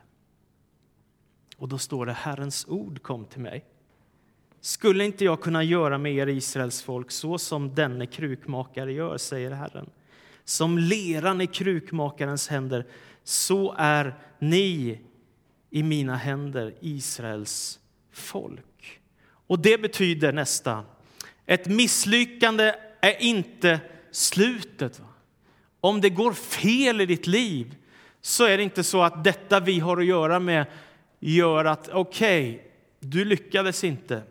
Och 1.56 1.68
då 1.68 1.78
står 1.78 2.06
det 2.06 2.12
Herrens 2.12 2.66
ord 2.68 3.02
kom 3.02 3.24
till 3.24 3.40
mig. 3.40 3.64
Skulle 4.64 5.04
inte 5.04 5.24
jag 5.24 5.40
kunna 5.40 5.62
göra 5.62 5.98
med 5.98 6.14
er 6.14 6.26
Israels 6.26 6.82
folk 6.82 7.10
så 7.10 7.38
som 7.38 7.74
denne 7.74 8.06
krukmakare 8.06 8.92
gör, 8.92 9.18
säger 9.18 9.50
Herren. 9.50 9.90
Som 10.44 10.78
leran 10.78 11.40
i 11.40 11.46
krukmakarens 11.46 12.48
händer, 12.48 12.86
så 13.24 13.74
är 13.78 14.14
ni 14.38 15.00
i 15.70 15.82
mina 15.82 16.16
händer, 16.16 16.74
Israels 16.80 17.78
folk. 18.12 19.00
Och 19.46 19.58
det 19.58 19.80
betyder 19.80 20.32
nästa 20.32 20.84
ett 21.46 21.66
misslyckande 21.66 22.74
är 23.00 23.22
inte 23.22 23.80
slutet. 24.10 25.02
Om 25.80 26.00
det 26.00 26.10
går 26.10 26.32
fel 26.32 27.00
i 27.00 27.06
ditt 27.06 27.26
liv 27.26 27.74
så 28.20 28.44
är 28.44 28.56
det 28.56 28.62
inte 28.62 28.84
så 28.84 29.02
att 29.02 29.24
detta 29.24 29.60
vi 29.60 29.80
har 29.80 29.96
att 29.96 30.06
göra 30.06 30.40
med 30.40 30.66
gör 31.20 31.64
att 31.64 31.88
okej, 31.88 32.50
okay, 32.50 32.70
du 33.00 33.24
lyckades 33.24 33.84
inte. 33.84 34.22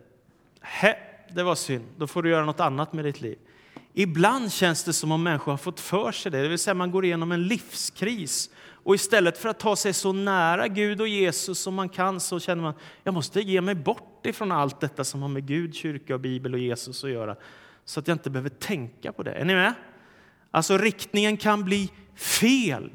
Hä, 0.66 0.96
det 1.28 1.42
var 1.42 1.54
synd, 1.54 1.84
då 1.96 2.06
får 2.06 2.22
du 2.22 2.30
göra 2.30 2.44
något 2.44 2.60
annat 2.60 2.92
med 2.92 3.04
ditt 3.04 3.20
liv. 3.20 3.38
Ibland 3.92 4.52
känns 4.52 4.84
det 4.84 4.92
som 4.92 5.12
om 5.12 5.22
människor 5.22 5.52
har 5.52 5.56
fått 5.56 5.80
för 5.80 6.12
sig 6.12 6.32
det, 6.32 6.42
det 6.42 6.48
vill 6.48 6.58
säga 6.58 6.74
man 6.74 6.90
går 6.90 7.04
igenom 7.04 7.32
en 7.32 7.42
livskris 7.42 8.50
och 8.84 8.94
istället 8.94 9.38
för 9.38 9.48
att 9.48 9.58
ta 9.58 9.76
sig 9.76 9.92
så 9.92 10.12
nära 10.12 10.68
Gud 10.68 11.00
och 11.00 11.08
Jesus 11.08 11.58
som 11.58 11.74
man 11.74 11.88
kan 11.88 12.20
så 12.20 12.40
känner 12.40 12.62
man 12.62 12.74
jag 13.02 13.14
måste 13.14 13.40
ge 13.40 13.60
mig 13.60 13.74
bort 13.74 14.26
ifrån 14.26 14.52
allt 14.52 14.80
detta 14.80 15.04
som 15.04 15.22
har 15.22 15.28
med 15.28 15.46
Gud, 15.46 15.74
kyrka, 15.74 16.14
och 16.14 16.20
Bibel 16.20 16.54
och 16.54 16.60
Jesus 16.60 17.04
att 17.04 17.10
göra 17.10 17.36
så 17.84 18.00
att 18.00 18.08
jag 18.08 18.14
inte 18.14 18.30
behöver 18.30 18.50
tänka 18.50 19.12
på 19.12 19.22
det. 19.22 19.32
Är 19.32 19.44
ni 19.44 19.54
med? 19.54 19.74
Alltså 20.50 20.78
riktningen 20.78 21.36
kan 21.36 21.64
bli 21.64 21.90
fel. 22.14 22.90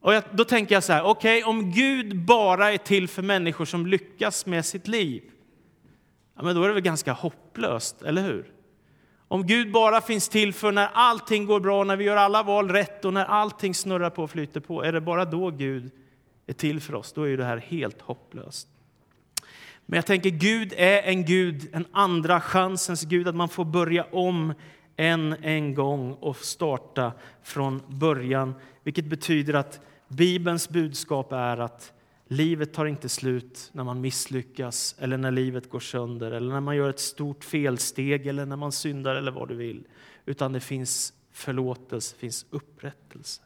Och 0.00 0.14
jag, 0.14 0.22
då 0.32 0.44
tänker 0.44 0.74
jag 0.74 0.84
så 0.84 0.92
här, 0.92 1.02
okej, 1.02 1.38
okay, 1.38 1.50
om 1.50 1.72
Gud 1.72 2.24
bara 2.24 2.72
är 2.72 2.78
till 2.78 3.08
för 3.08 3.22
människor 3.22 3.64
som 3.64 3.86
lyckas 3.86 4.46
med 4.46 4.66
sitt 4.66 4.88
liv, 4.88 5.22
ja, 6.36 6.42
men 6.42 6.54
då 6.54 6.62
är 6.62 6.68
det 6.68 6.74
väl 6.74 6.82
ganska 6.82 7.12
hopplöst, 7.12 8.02
eller 8.02 8.22
hur? 8.22 8.52
Om 9.28 9.46
Gud 9.46 9.72
bara 9.72 10.00
finns 10.00 10.28
till 10.28 10.54
för 10.54 10.72
när 10.72 10.88
allting 10.94 11.46
går 11.46 11.60
bra, 11.60 11.84
när 11.84 11.96
vi 11.96 12.04
gör 12.04 12.16
alla 12.16 12.42
val 12.42 12.70
rätt 12.70 13.04
och 13.04 13.12
när 13.12 13.24
allting 13.24 13.74
snurrar 13.74 14.10
på 14.10 14.22
och 14.22 14.30
flyter 14.30 14.60
på, 14.60 14.82
är 14.82 14.92
det 14.92 15.00
bara 15.00 15.24
då 15.24 15.50
Gud 15.50 15.90
är 16.46 16.52
till 16.52 16.80
för 16.80 16.94
oss, 16.94 17.12
då 17.12 17.28
är 17.28 17.36
det 17.36 17.44
här 17.44 17.56
helt 17.56 18.00
hopplöst. 18.00 18.68
Men 19.86 19.96
jag 19.96 20.06
tänker 20.06 20.30
Gud 20.30 20.72
är 20.76 21.02
en 21.02 21.24
Gud, 21.24 21.68
en 21.72 21.86
andra 21.92 22.40
chansens 22.40 23.02
Gud, 23.02 23.28
att 23.28 23.34
man 23.34 23.48
får 23.48 23.64
börja 23.64 24.04
om 24.04 24.54
än 24.96 25.36
en 25.42 25.74
gång 25.74 26.12
och 26.12 26.36
starta 26.36 27.12
från 27.42 27.82
början. 27.88 28.54
Vilket 28.82 29.04
betyder 29.04 29.54
att 29.54 29.80
Bibelns 30.08 30.68
budskap 30.68 31.32
är 31.32 31.56
att 31.56 31.92
Livet 32.28 32.72
tar 32.72 32.86
inte 32.86 33.08
slut 33.08 33.70
när 33.72 33.84
man 33.84 34.00
misslyckas 34.00 34.94
eller 34.98 35.16
när 35.16 35.30
livet 35.30 35.70
går 35.70 35.80
sönder 35.80 36.30
eller 36.30 36.52
när 36.52 36.60
man 36.60 36.76
gör 36.76 36.90
ett 36.90 37.00
stort 37.00 37.44
felsteg 37.44 38.26
eller 38.26 38.46
när 38.46 38.56
man 38.56 38.72
syndar 38.72 39.14
eller 39.14 39.32
vad 39.32 39.48
du 39.48 39.54
vill. 39.54 39.86
Utan 40.24 40.52
det 40.52 40.60
finns 40.60 41.12
förlåtelse, 41.32 42.14
det 42.16 42.20
finns 42.20 42.46
upprättelse. 42.50 43.42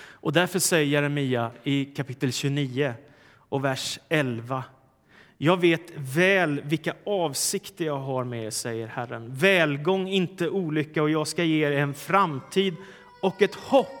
Och 0.00 0.32
därför 0.32 0.58
säger 0.58 0.86
Jeremia 0.86 1.50
i 1.62 1.84
kapitel 1.84 2.32
29 2.32 2.94
och 3.34 3.64
vers 3.64 3.98
11 4.08 4.64
jag 5.42 5.60
vet 5.60 5.90
väl 5.96 6.60
vilka 6.64 6.94
avsikter 7.06 7.84
jag 7.84 7.98
har 7.98 8.24
med 8.24 8.44
er, 8.44 8.50
säger 8.50 8.86
Herren. 8.86 9.34
Välgång, 9.34 10.08
inte 10.08 10.48
olycka, 10.48 11.02
och 11.02 11.10
jag 11.10 11.28
ska 11.28 11.44
ge 11.44 11.66
er 11.66 11.72
en 11.72 11.94
framtid 11.94 12.74
och 13.22 13.42
ett 13.42 13.54
hopp. 13.54 13.99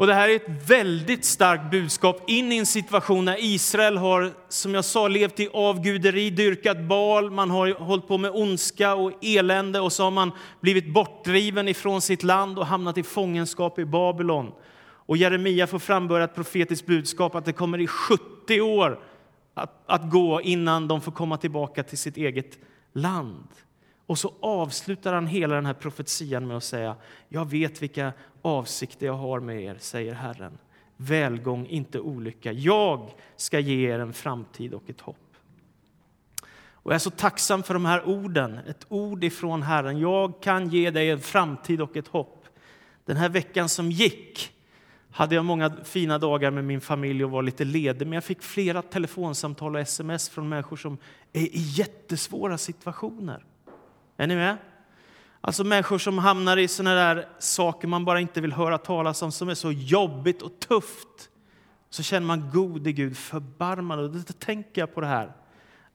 Och 0.00 0.06
Det 0.06 0.14
här 0.14 0.28
är 0.28 0.36
ett 0.36 0.70
väldigt 0.70 1.24
starkt 1.24 1.70
budskap 1.70 2.22
in 2.26 2.52
i 2.52 2.56
en 2.56 2.66
situation 2.66 3.24
när 3.24 3.44
Israel 3.44 3.96
har, 3.96 4.32
som 4.48 4.74
jag 4.74 4.84
sa, 4.84 5.08
levt 5.08 5.40
i 5.40 5.48
avguderi, 5.52 6.30
dyrkat 6.30 6.80
bal, 6.80 7.30
man 7.30 7.50
har 7.50 7.74
hållit 7.74 8.08
på 8.08 8.18
med 8.18 8.30
ondska 8.30 8.94
och 8.94 9.12
elände 9.24 9.80
och 9.80 9.92
så 9.92 10.04
har 10.04 10.10
man 10.10 10.32
blivit 10.60 10.92
bortdriven 10.92 11.68
ifrån 11.68 12.00
sitt 12.00 12.22
land 12.22 12.58
och 12.58 12.66
hamnat 12.66 12.98
i 12.98 13.02
fångenskap 13.02 13.78
i 13.78 13.84
Babylon. 13.84 14.52
Och 14.82 15.16
Jeremia 15.16 15.66
får 15.66 15.78
framböra 15.78 16.24
ett 16.24 16.34
profetiskt 16.34 16.86
budskap 16.86 17.34
att 17.34 17.44
det 17.44 17.52
kommer 17.52 17.80
i 17.80 17.86
70 17.86 18.60
år 18.60 19.00
att, 19.54 19.82
att 19.86 20.10
gå 20.10 20.40
innan 20.40 20.88
de 20.88 21.00
får 21.00 21.12
komma 21.12 21.36
tillbaka 21.36 21.82
till 21.82 21.98
sitt 21.98 22.16
eget 22.16 22.58
land. 22.92 23.48
Och 24.10 24.18
så 24.18 24.34
avslutar 24.40 25.12
han 25.12 25.26
hela 25.26 25.54
den 25.54 25.66
här 25.66 25.74
profetian 25.74 26.46
med 26.46 26.56
att 26.56 26.64
säga 26.64 26.96
Jag 27.28 27.50
vet 27.50 27.82
vilka 27.82 28.12
avsikter 28.42 29.06
jag 29.06 29.14
har 29.14 29.40
med 29.40 29.62
er, 29.62 29.76
säger 29.78 30.14
Herren. 30.14 30.58
Välgång, 30.96 31.66
inte 31.66 32.00
olycka. 32.00 32.52
Jag 32.52 33.10
ska 33.36 33.58
ge 33.58 33.90
er 33.90 33.98
en 33.98 34.12
framtid 34.12 34.74
och 34.74 34.90
ett 34.90 35.00
hopp. 35.00 35.36
Och 36.72 36.92
jag 36.92 36.94
är 36.94 36.98
så 36.98 37.10
tacksam 37.10 37.62
för 37.62 37.74
de 37.74 37.84
här 37.84 38.08
orden, 38.08 38.58
ett 38.58 38.86
ord 38.88 39.24
ifrån 39.24 39.62
Herren. 39.62 39.98
Jag 39.98 40.42
kan 40.42 40.68
ge 40.68 40.90
dig 40.90 41.10
en 41.10 41.20
framtid 41.20 41.80
och 41.80 41.96
ett 41.96 42.08
hopp. 42.08 42.44
Den 43.04 43.16
här 43.16 43.28
veckan 43.28 43.68
som 43.68 43.90
gick 43.90 44.52
hade 45.10 45.34
jag 45.34 45.44
många 45.44 45.76
fina 45.84 46.18
dagar 46.18 46.50
med 46.50 46.64
min 46.64 46.80
familj 46.80 47.24
och 47.24 47.30
var 47.30 47.42
lite 47.42 47.64
ledig, 47.64 48.06
men 48.06 48.12
jag 48.12 48.24
fick 48.24 48.42
flera 48.42 48.82
telefonsamtal 48.82 49.74
och 49.74 49.80
sms 49.80 50.28
från 50.28 50.48
människor 50.48 50.76
som 50.76 50.98
är 51.32 51.40
i 51.40 51.50
jättesvåra 51.52 52.58
situationer. 52.58 53.44
Är 54.20 54.26
ni 54.26 54.34
med? 54.36 54.56
Alltså 55.40 55.64
människor 55.64 55.98
som 55.98 56.18
hamnar 56.18 56.56
i 56.56 56.68
såna 56.68 56.94
där 56.94 57.28
saker 57.38 57.88
man 57.88 58.04
bara 58.04 58.20
inte 58.20 58.40
vill 58.40 58.52
höra 58.52 58.78
talas 58.78 59.22
om, 59.22 59.32
som 59.32 59.48
är 59.48 59.54
så 59.54 59.72
jobbigt 59.72 60.42
och 60.42 60.60
tufft. 60.60 61.30
Så 61.90 62.02
känner 62.02 62.26
man, 62.26 62.50
gode 62.50 62.92
Gud, 62.92 63.16
förbarmad. 63.16 63.98
Och 63.98 64.10
Då 64.10 64.32
tänker 64.32 64.82
jag 64.82 64.94
på 64.94 65.00
det 65.00 65.06
här, 65.06 65.32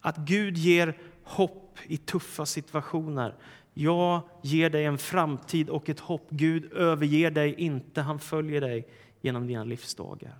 att 0.01 0.17
Gud 0.17 0.57
ger 0.57 0.97
hopp 1.23 1.79
i 1.83 1.97
tuffa 1.97 2.45
situationer. 2.45 3.35
Jag 3.73 4.21
ger 4.41 4.69
dig 4.69 4.85
en 4.85 4.97
framtid 4.97 5.69
och 5.69 5.89
ett 5.89 5.99
hopp. 5.99 6.27
Gud 6.29 6.73
överger 6.73 7.31
dig 7.31 7.53
inte, 7.53 8.01
han 8.01 8.19
följer 8.19 8.61
dig 8.61 8.87
genom 9.21 9.47
dina 9.47 9.63
livsdagar. 9.63 10.35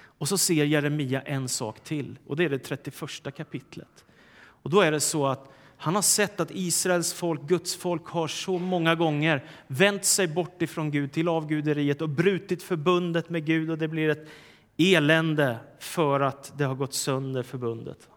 Och 0.00 0.28
så 0.28 0.38
ser 0.38 0.64
Jeremia 0.64 1.20
en 1.20 1.48
sak 1.48 1.80
till, 1.80 2.18
och 2.26 2.36
det 2.36 2.44
är 2.44 2.48
det 2.48 2.58
31 2.58 3.36
kapitlet. 3.36 4.04
Och 4.40 4.70
då 4.70 4.80
är 4.80 4.92
det 4.92 5.00
så 5.00 5.26
att 5.26 5.54
han 5.80 5.94
har 5.94 6.02
sett 6.02 6.40
att 6.40 6.50
Israels 6.50 7.12
folk, 7.12 7.42
Guds 7.42 7.76
folk, 7.76 8.06
har 8.06 8.28
så 8.28 8.58
många 8.58 8.94
gånger 8.94 9.44
vänt 9.66 10.04
sig 10.04 10.28
bort 10.28 10.62
ifrån 10.62 10.90
Gud 10.90 11.12
till 11.12 11.28
avguderiet 11.28 12.02
och 12.02 12.08
brutit 12.08 12.62
förbundet 12.62 13.30
med 13.30 13.44
Gud 13.44 13.70
och 13.70 13.78
det 13.78 13.88
blir 13.88 14.08
ett 14.08 14.28
elände 14.76 15.56
för 15.78 16.20
att 16.20 16.52
det 16.58 16.64
har 16.64 16.74
gått 16.74 16.94
sönder 16.94 17.42
förbundet. 17.42 18.08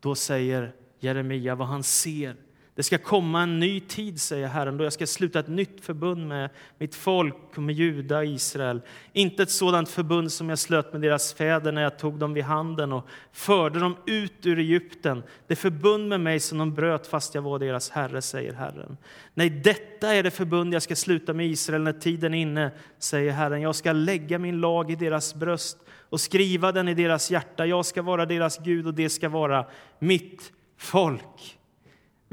Då 0.00 0.14
säger 0.14 0.72
Jeremia 1.00 1.54
vad 1.54 1.68
han 1.68 1.82
ser 1.82 2.36
det 2.76 2.82
ska 2.82 2.98
komma 2.98 3.42
en 3.42 3.60
ny 3.60 3.80
tid, 3.80 4.20
säger 4.20 4.48
Herren, 4.48 4.76
då 4.76 4.84
jag 4.84 4.92
ska 4.92 5.06
sluta 5.06 5.38
ett 5.38 5.48
nytt 5.48 5.84
förbund 5.84 6.28
med 6.28 6.50
mitt 6.78 6.94
folk 6.94 7.36
och 7.56 7.62
med 7.62 7.74
Juda 7.74 8.18
och 8.18 8.24
Israel. 8.24 8.80
Inte 9.12 9.42
ett 9.42 9.50
sådant 9.50 9.88
förbund 9.88 10.32
som 10.32 10.48
jag 10.48 10.58
slöt 10.58 10.92
med 10.92 11.02
deras 11.02 11.34
fäder 11.34 11.72
när 11.72 11.82
jag 11.82 11.98
tog 11.98 12.18
dem 12.18 12.34
vid 12.34 12.44
handen 12.44 12.92
och 12.92 13.06
förde 13.32 13.78
dem 13.78 13.96
ut 14.06 14.46
ur 14.46 14.58
Egypten. 14.58 15.22
Det 15.46 15.56
förbund 15.56 16.08
med 16.08 16.20
mig 16.20 16.40
som 16.40 16.58
de 16.58 16.74
bröt 16.74 17.06
fast 17.06 17.34
jag 17.34 17.42
var 17.42 17.58
deras 17.58 17.90
herre, 17.90 18.22
säger 18.22 18.52
Herren. 18.52 18.96
Nej, 19.34 19.50
detta 19.50 20.14
är 20.14 20.22
det 20.22 20.30
förbund 20.30 20.74
jag 20.74 20.82
ska 20.82 20.96
sluta 20.96 21.32
med 21.32 21.46
Israel 21.46 21.82
när 21.82 21.92
tiden 21.92 22.34
är 22.34 22.38
inne, 22.38 22.70
säger 22.98 23.32
Herren. 23.32 23.60
Jag 23.60 23.74
ska 23.74 23.92
lägga 23.92 24.38
min 24.38 24.60
lag 24.60 24.90
i 24.90 24.96
deras 24.96 25.34
bröst 25.34 25.78
och 26.08 26.20
skriva 26.20 26.72
den 26.72 26.88
i 26.88 26.94
deras 26.94 27.30
hjärta. 27.30 27.66
Jag 27.66 27.86
ska 27.86 28.02
vara 28.02 28.26
deras 28.26 28.58
Gud 28.58 28.86
och 28.86 28.94
det 28.94 29.08
ska 29.08 29.28
vara 29.28 29.66
mitt 29.98 30.52
folk. 30.78 31.58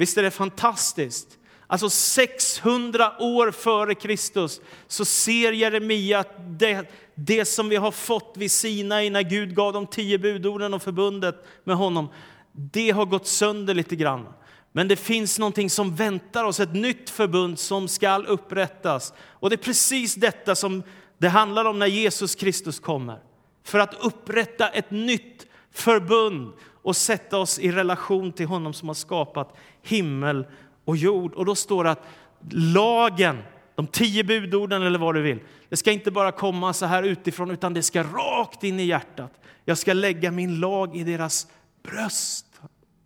Visst 0.01 0.17
är 0.17 0.23
det 0.23 0.31
fantastiskt? 0.31 1.27
Alltså 1.67 1.89
600 1.89 3.13
år 3.19 3.51
före 3.51 3.95
Kristus 3.95 4.61
så 4.87 5.05
ser 5.05 5.51
Jeremia 5.51 6.19
att 6.19 6.59
det, 6.59 6.91
det 7.15 7.45
som 7.45 7.69
vi 7.69 7.75
har 7.75 7.91
fått 7.91 8.33
vid 8.37 8.51
Sinai 8.51 9.09
när 9.09 9.21
Gud 9.21 9.55
gav 9.55 9.73
de 9.73 9.87
tio 9.87 10.17
budorden 10.17 10.73
och 10.73 10.81
förbundet 10.81 11.45
med 11.63 11.75
honom, 11.75 12.09
det 12.51 12.91
har 12.91 13.05
gått 13.05 13.27
sönder 13.27 13.73
lite 13.73 13.95
grann. 13.95 14.27
Men 14.71 14.87
det 14.87 14.95
finns 14.95 15.39
någonting 15.39 15.69
som 15.69 15.95
väntar 15.95 16.43
oss, 16.43 16.59
ett 16.59 16.73
nytt 16.73 17.09
förbund 17.09 17.59
som 17.59 17.87
ska 17.87 18.17
upprättas. 18.17 19.13
Och 19.19 19.49
det 19.49 19.55
är 19.55 19.57
precis 19.57 20.15
detta 20.15 20.55
som 20.55 20.83
det 21.17 21.29
handlar 21.29 21.65
om 21.65 21.79
när 21.79 21.87
Jesus 21.87 22.35
Kristus 22.35 22.79
kommer. 22.79 23.19
För 23.63 23.79
att 23.79 24.05
upprätta 24.05 24.69
ett 24.69 24.91
nytt 24.91 25.47
förbund 25.71 26.53
och 26.81 26.95
sätta 26.95 27.37
oss 27.37 27.59
i 27.59 27.71
relation 27.71 28.31
till 28.31 28.45
honom 28.45 28.73
som 28.73 28.87
har 28.87 28.95
skapat 28.95 29.55
himmel 29.81 30.45
och 30.85 30.97
jord. 30.97 31.33
Och 31.33 31.45
då 31.45 31.55
står 31.55 31.83
det 31.83 31.91
att 31.91 32.05
lagen, 32.51 33.37
de 33.75 33.87
tio 33.87 34.23
budorden 34.23 34.83
eller 34.83 34.99
vad 34.99 35.15
du 35.15 35.21
vill, 35.21 35.39
det 35.69 35.77
ska 35.77 35.91
inte 35.91 36.11
bara 36.11 36.31
komma 36.31 36.73
så 36.73 36.85
här 36.85 37.03
utifrån 37.03 37.51
utan 37.51 37.73
det 37.73 37.83
ska 37.83 38.03
rakt 38.03 38.63
in 38.63 38.79
i 38.79 38.83
hjärtat. 38.83 39.31
Jag 39.65 39.77
ska 39.77 39.93
lägga 39.93 40.31
min 40.31 40.59
lag 40.59 40.95
i 40.95 41.03
deras 41.03 41.47
bröst. 41.83 42.45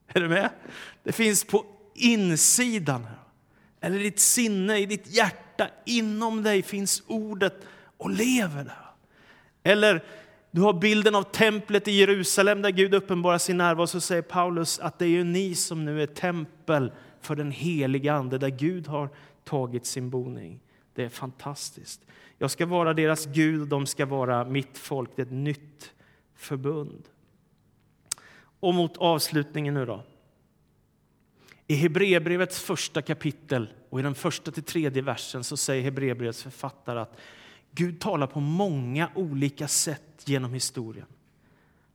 Är 0.08 0.22
du 0.22 0.28
med? 0.28 0.50
Det 1.04 1.12
finns 1.12 1.44
på 1.44 1.66
insidan. 1.96 3.08
Eller 3.82 4.00
i 4.00 4.04
ditt 4.04 4.20
sinne, 4.20 4.78
i 4.78 4.86
ditt 4.86 5.08
hjärta, 5.08 5.68
inom 5.86 6.44
dig 6.44 6.64
finns 6.64 7.04
ordet 7.08 7.62
och 7.98 8.10
lever 8.10 8.64
där. 8.64 8.86
Eller 9.64 10.04
du 10.56 10.62
har 10.62 10.74
bilden 10.74 11.16
av 11.16 11.24
templet 11.24 11.88
i 11.88 11.92
Jerusalem 11.92 12.62
där 12.62 12.70
Gud 12.70 12.94
uppenbarar 12.94 13.38
sin 13.38 13.58
närvaro. 13.58 13.88
Så 13.88 14.02
säger 14.02 14.22
Paulus 14.22 14.80
att 14.80 15.00
det 15.00 15.06
är 15.06 15.24
ni 15.24 15.56
som 15.56 15.86
nu 15.86 16.02
är 16.02 16.08
tempel 16.08 16.92
för 17.22 17.36
den 17.36 17.52
heliga 17.52 18.14
Ande 18.14 18.38
där 18.38 18.50
Gud 18.50 18.88
har 18.88 19.10
tagit 19.44 19.86
sin 19.86 20.10
boning. 20.10 20.60
Det 20.94 21.04
är 21.04 21.10
fantastiskt. 21.10 22.02
Jag 22.38 22.52
ska 22.52 22.66
vara 22.66 22.94
deras 22.94 23.26
Gud 23.26 23.62
och 23.62 23.68
de 23.68 23.86
ska 23.86 24.06
vara 24.06 24.46
mitt 24.46 24.78
folk. 24.78 25.10
Det 25.16 25.22
är 25.22 25.26
ett 25.26 25.32
nytt 25.32 25.94
förbund. 26.36 27.04
Och 28.60 28.74
mot 28.74 28.98
avslutningen 28.98 29.74
nu 29.74 29.86
då. 29.86 30.04
I 31.68 31.76
Hebreerbrevets 31.76 32.60
första 32.62 33.02
kapitel 33.02 33.70
och 33.90 34.00
i 34.00 34.04
den 34.04 34.16
första 34.16 34.52
till 34.52 34.64
tredje 34.64 35.02
versen 35.02 35.44
så 35.44 35.58
säger 35.58 35.84
Hebreerbrevets 35.84 36.44
författare 36.44 37.00
att 37.00 37.18
Gud 37.72 38.00
talar 38.00 38.28
på 38.28 38.40
många 38.40 39.10
olika 39.16 39.68
sätt 39.68 40.15
genom 40.30 40.54
historien. 40.54 41.08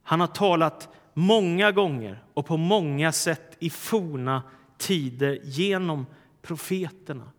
Han 0.03 0.21
har 0.21 0.27
talat 0.27 0.89
många 1.15 1.73
gånger 1.73 2.23
och 2.35 2.47
på 2.47 2.57
många 2.57 3.13
sätt 3.13 3.57
i 3.59 3.71
forna 3.71 4.43
tider 4.79 5.39
genom 5.43 6.07
profeterna. 6.43 7.31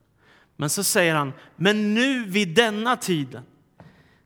Men 0.56 0.69
så 0.69 0.84
säger 0.84 1.15
han, 1.15 1.34
men 1.56 1.93
nu 1.93 2.25
vid 2.25 2.56
denna 2.56 2.95
tiden 2.95 3.43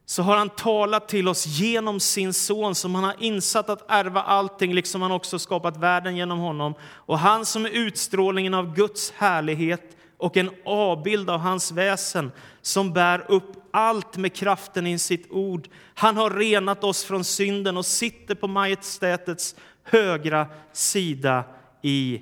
så 0.05 0.23
har 0.23 0.37
han 0.37 0.49
talat 0.49 1.07
till 1.07 1.27
oss 1.27 1.45
genom 1.45 1.99
sin 1.99 2.33
son 2.33 2.75
som 2.75 2.95
han 2.95 3.03
har 3.03 3.15
insatt 3.19 3.69
att 3.69 3.85
ärva 3.87 4.21
allting, 4.21 4.73
liksom 4.73 5.01
han 5.01 5.11
också 5.11 5.39
skapat 5.39 5.77
världen 5.77 6.15
genom 6.15 6.39
honom. 6.39 6.73
Och 6.81 7.19
han 7.19 7.45
som 7.45 7.65
är 7.65 7.69
utstrålningen 7.69 8.53
av 8.53 8.75
Guds 8.75 9.11
härlighet 9.11 9.97
och 10.17 10.37
en 10.37 10.49
avbild 10.65 11.29
av 11.29 11.39
hans 11.39 11.71
väsen 11.71 12.31
som 12.61 12.93
bär 12.93 13.31
upp 13.31 13.64
allt 13.75 14.17
med 14.17 14.33
kraften 14.33 14.87
i 14.87 14.99
sitt 14.99 15.31
ord. 15.31 15.67
Han 15.93 16.17
har 16.17 16.29
renat 16.29 16.83
oss 16.83 17.03
från 17.03 17.23
synden 17.23 17.77
och 17.77 17.85
sitter 17.85 18.35
på 18.35 18.47
majestätets 18.47 19.55
högra 19.83 20.47
sida 20.73 21.43
i 21.81 22.21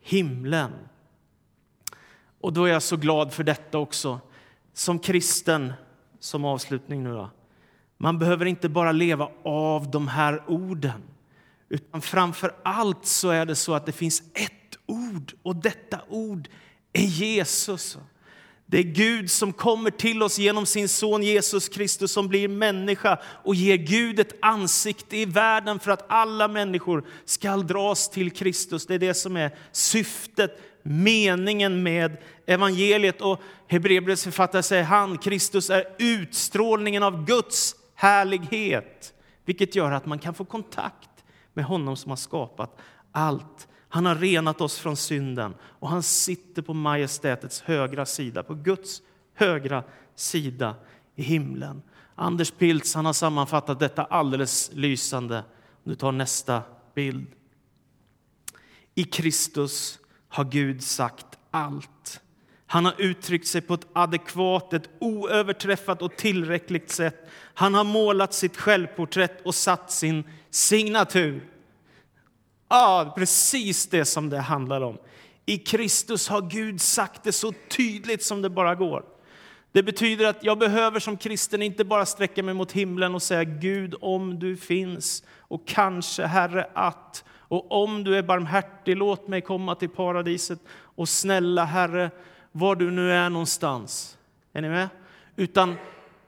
himlen. 0.00 0.72
Och 2.40 2.52
då 2.52 2.64
är 2.64 2.72
jag 2.72 2.82
så 2.82 2.96
glad 2.96 3.32
för 3.32 3.44
detta 3.44 3.78
också. 3.78 4.20
Som 4.72 4.98
kristen, 4.98 5.72
som 6.18 6.44
avslutning 6.44 7.04
nu 7.04 7.12
då. 7.12 7.30
Man 7.96 8.18
behöver 8.18 8.46
inte 8.46 8.68
bara 8.68 8.92
leva 8.92 9.28
av 9.44 9.90
de 9.90 10.08
här 10.08 10.42
orden. 10.46 11.02
Utan 11.68 12.02
framför 12.02 12.54
allt 12.62 13.06
så 13.06 13.30
är 13.30 13.46
det 13.46 13.56
så 13.56 13.74
att 13.74 13.86
det 13.86 13.92
finns 13.92 14.22
ett 14.34 14.78
ord 14.86 15.32
och 15.42 15.56
detta 15.56 16.00
ord 16.08 16.48
är 16.92 17.04
Jesus. 17.04 17.98
Det 18.70 18.78
är 18.78 18.82
Gud 18.82 19.30
som 19.30 19.52
kommer 19.52 19.90
till 19.90 20.22
oss 20.22 20.38
genom 20.38 20.66
sin 20.66 20.88
son 20.88 21.22
Jesus 21.22 21.68
Kristus 21.68 22.12
som 22.12 22.28
blir 22.28 22.48
människa 22.48 23.18
och 23.44 23.54
ger 23.54 23.76
Gud 23.76 24.20
ett 24.20 24.34
ansikte 24.42 25.16
i 25.16 25.24
världen 25.24 25.78
för 25.80 25.90
att 25.90 26.04
alla 26.08 26.48
människor 26.48 27.04
ska 27.24 27.56
dras 27.56 28.10
till 28.10 28.30
Kristus. 28.30 28.86
Det 28.86 28.94
är 28.94 28.98
det 28.98 29.14
som 29.14 29.36
är 29.36 29.56
syftet, 29.72 30.60
meningen 30.82 31.82
med 31.82 32.16
evangeliet. 32.46 33.20
Och 33.20 33.40
Hebreerbrevets 33.66 34.24
författare 34.24 34.62
säger 34.62 34.84
han, 34.84 35.18
Kristus 35.18 35.70
är 35.70 35.84
utstrålningen 35.98 37.02
av 37.02 37.24
Guds 37.24 37.74
härlighet. 37.94 39.14
Vilket 39.44 39.74
gör 39.74 39.92
att 39.92 40.06
man 40.06 40.18
kan 40.18 40.34
få 40.34 40.44
kontakt 40.44 41.24
med 41.54 41.64
honom 41.64 41.96
som 41.96 42.10
har 42.10 42.16
skapat 42.16 42.78
allt 43.12 43.68
han 43.92 44.06
har 44.06 44.14
renat 44.14 44.60
oss 44.60 44.78
från 44.78 44.96
synden 44.96 45.54
och 45.62 45.88
han 45.88 46.02
sitter 46.02 46.62
på 46.62 46.74
majestätets 46.74 47.60
högra 47.60 48.06
sida, 48.06 48.42
på 48.42 48.54
Guds 48.54 49.02
högra 49.34 49.84
sida 50.14 50.74
i 51.16 51.22
himlen. 51.22 51.82
Anders 52.14 52.50
Piltz 52.50 52.94
han 52.94 53.06
har 53.06 53.12
sammanfattat 53.12 53.80
detta 53.80 54.04
alldeles 54.04 54.70
lysande. 54.74 55.44
Nu 55.84 55.94
tar 55.94 56.12
nästa 56.12 56.62
bild. 56.94 57.26
I 58.94 59.04
Kristus 59.04 59.98
har 60.28 60.44
Gud 60.44 60.82
sagt 60.82 61.38
allt. 61.50 62.20
Han 62.66 62.84
har 62.84 62.94
uttryckt 62.98 63.46
sig 63.46 63.60
på 63.60 63.74
ett 63.74 63.86
adekvat, 63.92 64.72
ett 64.72 64.90
oöverträffat 64.98 66.02
och 66.02 66.16
tillräckligt 66.16 66.90
sätt. 66.90 67.28
Han 67.54 67.74
har 67.74 67.84
målat 67.84 68.34
sitt 68.34 68.56
självporträtt 68.56 69.46
och 69.46 69.54
satt 69.54 69.92
sin 69.92 70.24
signatur. 70.50 71.49
Ja, 72.72 73.12
precis 73.16 73.86
det 73.86 74.04
som 74.04 74.30
det 74.30 74.38
handlar 74.38 74.80
om. 74.80 74.98
I 75.46 75.58
Kristus 75.58 76.28
har 76.28 76.50
Gud 76.50 76.80
sagt 76.80 77.22
det 77.22 77.32
så 77.32 77.52
tydligt 77.68 78.22
som 78.22 78.42
det 78.42 78.50
bara 78.50 78.74
går. 78.74 79.04
Det 79.72 79.82
betyder 79.82 80.26
att 80.26 80.44
jag 80.44 80.58
behöver 80.58 81.00
som 81.00 81.16
kristen 81.16 81.62
inte 81.62 81.84
bara 81.84 82.06
sträcka 82.06 82.42
mig 82.42 82.54
mot 82.54 82.72
himlen 82.72 83.14
och 83.14 83.22
säga 83.22 83.44
Gud 83.44 83.94
om 84.00 84.38
du 84.38 84.56
finns 84.56 85.22
och 85.38 85.68
kanske 85.68 86.26
Herre 86.26 86.70
att 86.74 87.24
och 87.28 87.82
om 87.82 88.04
du 88.04 88.16
är 88.16 88.22
barmhärtig 88.22 88.96
låt 88.96 89.28
mig 89.28 89.40
komma 89.40 89.74
till 89.74 89.88
paradiset 89.88 90.58
och 90.72 91.08
snälla 91.08 91.64
Herre 91.64 92.10
var 92.52 92.76
du 92.76 92.90
nu 92.90 93.12
är 93.12 93.30
någonstans. 93.30 94.18
Är 94.52 94.62
ni 94.62 94.68
med? 94.68 94.88
Utan 95.36 95.74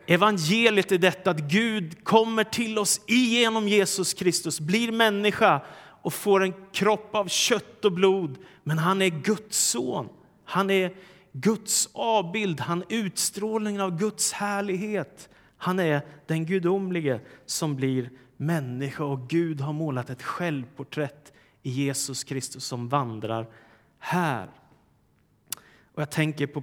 evangeliet 0.06 0.92
är 0.92 0.98
detta 0.98 1.30
att 1.30 1.40
Gud 1.40 2.04
kommer 2.04 2.44
till 2.44 2.78
oss 2.78 3.00
genom 3.06 3.68
Jesus 3.68 4.14
Kristus, 4.14 4.60
blir 4.60 4.92
människa 4.92 5.60
och 6.02 6.14
får 6.14 6.42
en 6.42 6.54
kropp 6.72 7.14
av 7.14 7.28
kött 7.28 7.84
och 7.84 7.92
blod. 7.92 8.38
Men 8.62 8.78
han 8.78 9.02
är 9.02 9.08
Guds 9.08 9.58
son. 9.58 10.08
Han 10.44 10.70
är 10.70 10.94
Guds 11.32 11.88
avbild, 11.92 12.60
han 12.60 12.82
är 12.82 12.86
utstrålningen 12.88 13.80
av 13.80 13.98
Guds 13.98 14.32
härlighet. 14.32 15.28
Han 15.56 15.78
är 15.78 16.02
den 16.26 16.46
gudomlige 16.46 17.20
som 17.46 17.76
blir 17.76 18.10
människa 18.36 19.04
och 19.04 19.28
Gud 19.28 19.60
har 19.60 19.72
målat 19.72 20.10
ett 20.10 20.22
självporträtt 20.22 21.32
i 21.62 21.70
Jesus 21.70 22.24
Kristus 22.24 22.64
som 22.64 22.88
vandrar 22.88 23.46
här. 23.98 24.48
Och 25.94 26.02
jag 26.02 26.10
tänker 26.10 26.46
på 26.46 26.62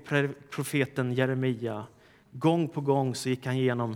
profeten 0.50 1.14
Jeremia. 1.14 1.86
Gång 2.32 2.70
på 2.70 2.82
gång 2.82 3.16
så 3.16 3.30
gick 3.30 3.46
han 3.46 3.56
igenom 3.56 3.96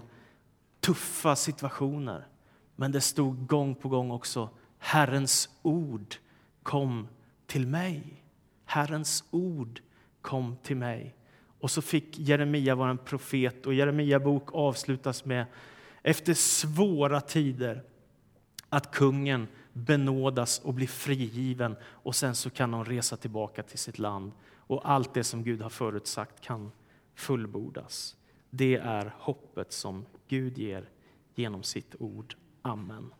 tuffa 0.80 1.36
situationer. 1.36 2.28
Men 2.76 2.92
det 2.92 3.02
stod 3.02 3.48
gång 3.48 3.76
på 3.76 3.90
gång 3.90 4.12
också 4.12 4.50
Herrens 4.86 5.50
ord 5.62 6.16
kom 6.64 7.08
till 7.48 7.68
mig. 7.68 8.24
Herrens 8.66 9.24
ord 9.32 9.82
kom 10.22 10.58
till 10.64 10.78
mig. 10.78 11.16
Och 11.60 11.72
så 11.72 11.82
fick 11.82 12.20
Jeremia 12.20 12.76
vara 12.76 12.90
en 12.90 12.98
profet 12.98 13.66
och 13.66 13.74
Jeremia 13.74 14.20
bok 14.20 14.50
avslutas 14.54 15.26
med 15.26 15.46
efter 16.02 16.34
svåra 16.34 17.22
tider 17.22 17.84
att 18.70 18.92
kungen 18.92 19.48
benådas 19.74 20.60
och 20.60 20.74
blir 20.74 20.88
frigiven 20.88 21.76
och 21.84 22.16
sen 22.16 22.36
så 22.36 22.50
kan 22.50 22.72
de 22.72 22.86
resa 22.86 23.18
tillbaka 23.18 23.64
till 23.64 23.80
sitt 23.80 24.00
land 24.00 24.32
och 24.58 24.90
allt 24.90 25.14
det 25.14 25.24
som 25.24 25.44
Gud 25.44 25.62
har 25.62 25.70
förutsagt 25.70 26.42
kan 26.42 26.72
fullbordas. 27.16 28.16
Det 28.50 28.76
är 28.76 29.16
hoppet 29.18 29.72
som 29.72 30.06
Gud 30.28 30.58
ger 30.58 30.90
genom 31.36 31.64
sitt 31.64 31.96
ord. 32.00 32.36
Amen. 32.62 33.14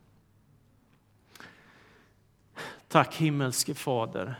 Tack 2.94 3.16
himmelske 3.16 3.74
Fader 3.74 4.36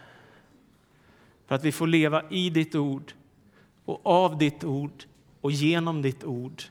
för 1.48 1.56
att 1.56 1.64
vi 1.64 1.72
får 1.72 1.88
leva 1.88 2.24
i 2.30 2.50
ditt 2.50 2.76
ord 2.76 3.14
och 3.86 4.02
av 4.04 4.38
ditt 4.38 4.64
ord 4.64 5.04
och 5.42 5.52
genom 5.52 6.02
ditt 6.02 6.24
ord. 6.24 6.64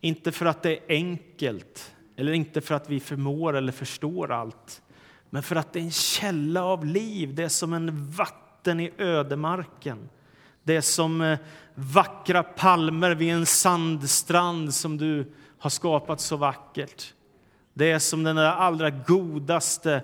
Inte 0.00 0.32
för 0.32 0.46
att 0.46 0.62
det 0.62 0.72
är 0.72 0.80
enkelt 0.88 1.94
eller 2.16 2.32
inte 2.32 2.60
för 2.60 2.74
att 2.74 2.90
vi 2.90 3.00
förmår 3.00 3.56
eller 3.56 3.72
förstår 3.72 4.32
allt 4.32 4.82
men 5.30 5.42
för 5.42 5.56
att 5.56 5.72
det 5.72 5.78
är 5.78 5.84
en 5.84 5.90
källa 5.90 6.64
av 6.64 6.84
liv. 6.84 7.34
Det 7.34 7.42
är 7.42 7.48
som 7.48 7.72
en 7.72 8.10
vatten 8.10 8.80
i 8.80 8.92
ödemarken. 8.98 10.08
Det 10.62 10.76
är 10.76 10.80
som 10.80 11.20
eh, 11.20 11.38
vackra 11.74 12.42
palmer 12.42 13.14
vid 13.14 13.32
en 13.32 13.46
sandstrand 13.46 14.74
som 14.74 14.96
du 14.96 15.32
har 15.58 15.70
skapat 15.70 16.20
så 16.20 16.36
vackert. 16.36 17.14
Det 17.74 17.90
är 17.90 17.98
som 17.98 18.22
den 18.22 18.38
allra 18.38 18.90
godaste 18.90 20.02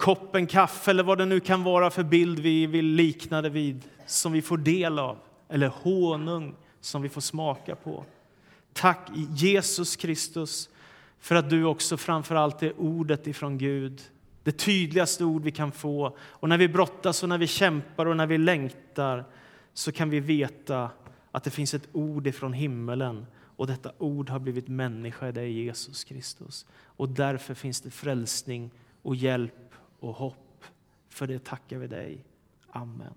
koppen 0.00 0.46
kaffe 0.46 0.90
eller 0.90 1.02
vad 1.02 1.18
det 1.18 1.26
nu 1.26 1.40
kan 1.40 1.64
vara 1.64 1.90
för 1.90 2.02
bild 2.02 2.38
vi 2.38 2.66
vill 2.66 2.86
likna 2.86 3.42
det 3.42 3.50
vid, 3.50 3.84
som 4.06 4.32
vi 4.32 4.42
får 4.42 4.56
del 4.56 4.98
av, 4.98 5.18
eller 5.48 5.68
honung 5.68 6.54
som 6.80 7.02
vi 7.02 7.08
får 7.08 7.20
smaka 7.20 7.76
på. 7.76 8.04
Tack 8.72 9.10
Jesus 9.36 9.96
Kristus 9.96 10.68
för 11.18 11.34
att 11.34 11.50
du 11.50 11.64
också 11.64 11.96
framför 11.96 12.34
allt 12.34 12.62
är 12.62 12.80
ordet 12.80 13.26
ifrån 13.26 13.58
Gud, 13.58 14.02
det 14.42 14.52
tydligaste 14.52 15.24
ord 15.24 15.42
vi 15.42 15.50
kan 15.50 15.72
få. 15.72 16.16
Och 16.20 16.48
när 16.48 16.58
vi 16.58 16.68
brottas 16.68 17.22
och 17.22 17.28
när 17.28 17.38
vi 17.38 17.46
kämpar 17.46 18.06
och 18.06 18.16
när 18.16 18.26
vi 18.26 18.38
längtar 18.38 19.24
så 19.74 19.92
kan 19.92 20.10
vi 20.10 20.20
veta 20.20 20.90
att 21.30 21.44
det 21.44 21.50
finns 21.50 21.74
ett 21.74 21.88
ord 21.92 22.26
ifrån 22.26 22.52
himmelen 22.52 23.26
och 23.56 23.66
detta 23.66 23.92
ord 23.98 24.30
har 24.30 24.38
blivit 24.38 24.68
människa 24.68 25.28
i 25.28 25.32
dig, 25.32 25.52
Jesus 25.52 26.04
Kristus. 26.04 26.66
Och 26.84 27.08
därför 27.08 27.54
finns 27.54 27.80
det 27.80 27.90
frälsning 27.90 28.70
och 29.02 29.16
hjälp 29.16 29.54
och 30.00 30.14
hopp. 30.14 30.64
För 31.08 31.26
det 31.26 31.44
tackar 31.44 31.78
vi 31.78 31.86
dig. 31.86 32.24
Amen. 32.70 33.14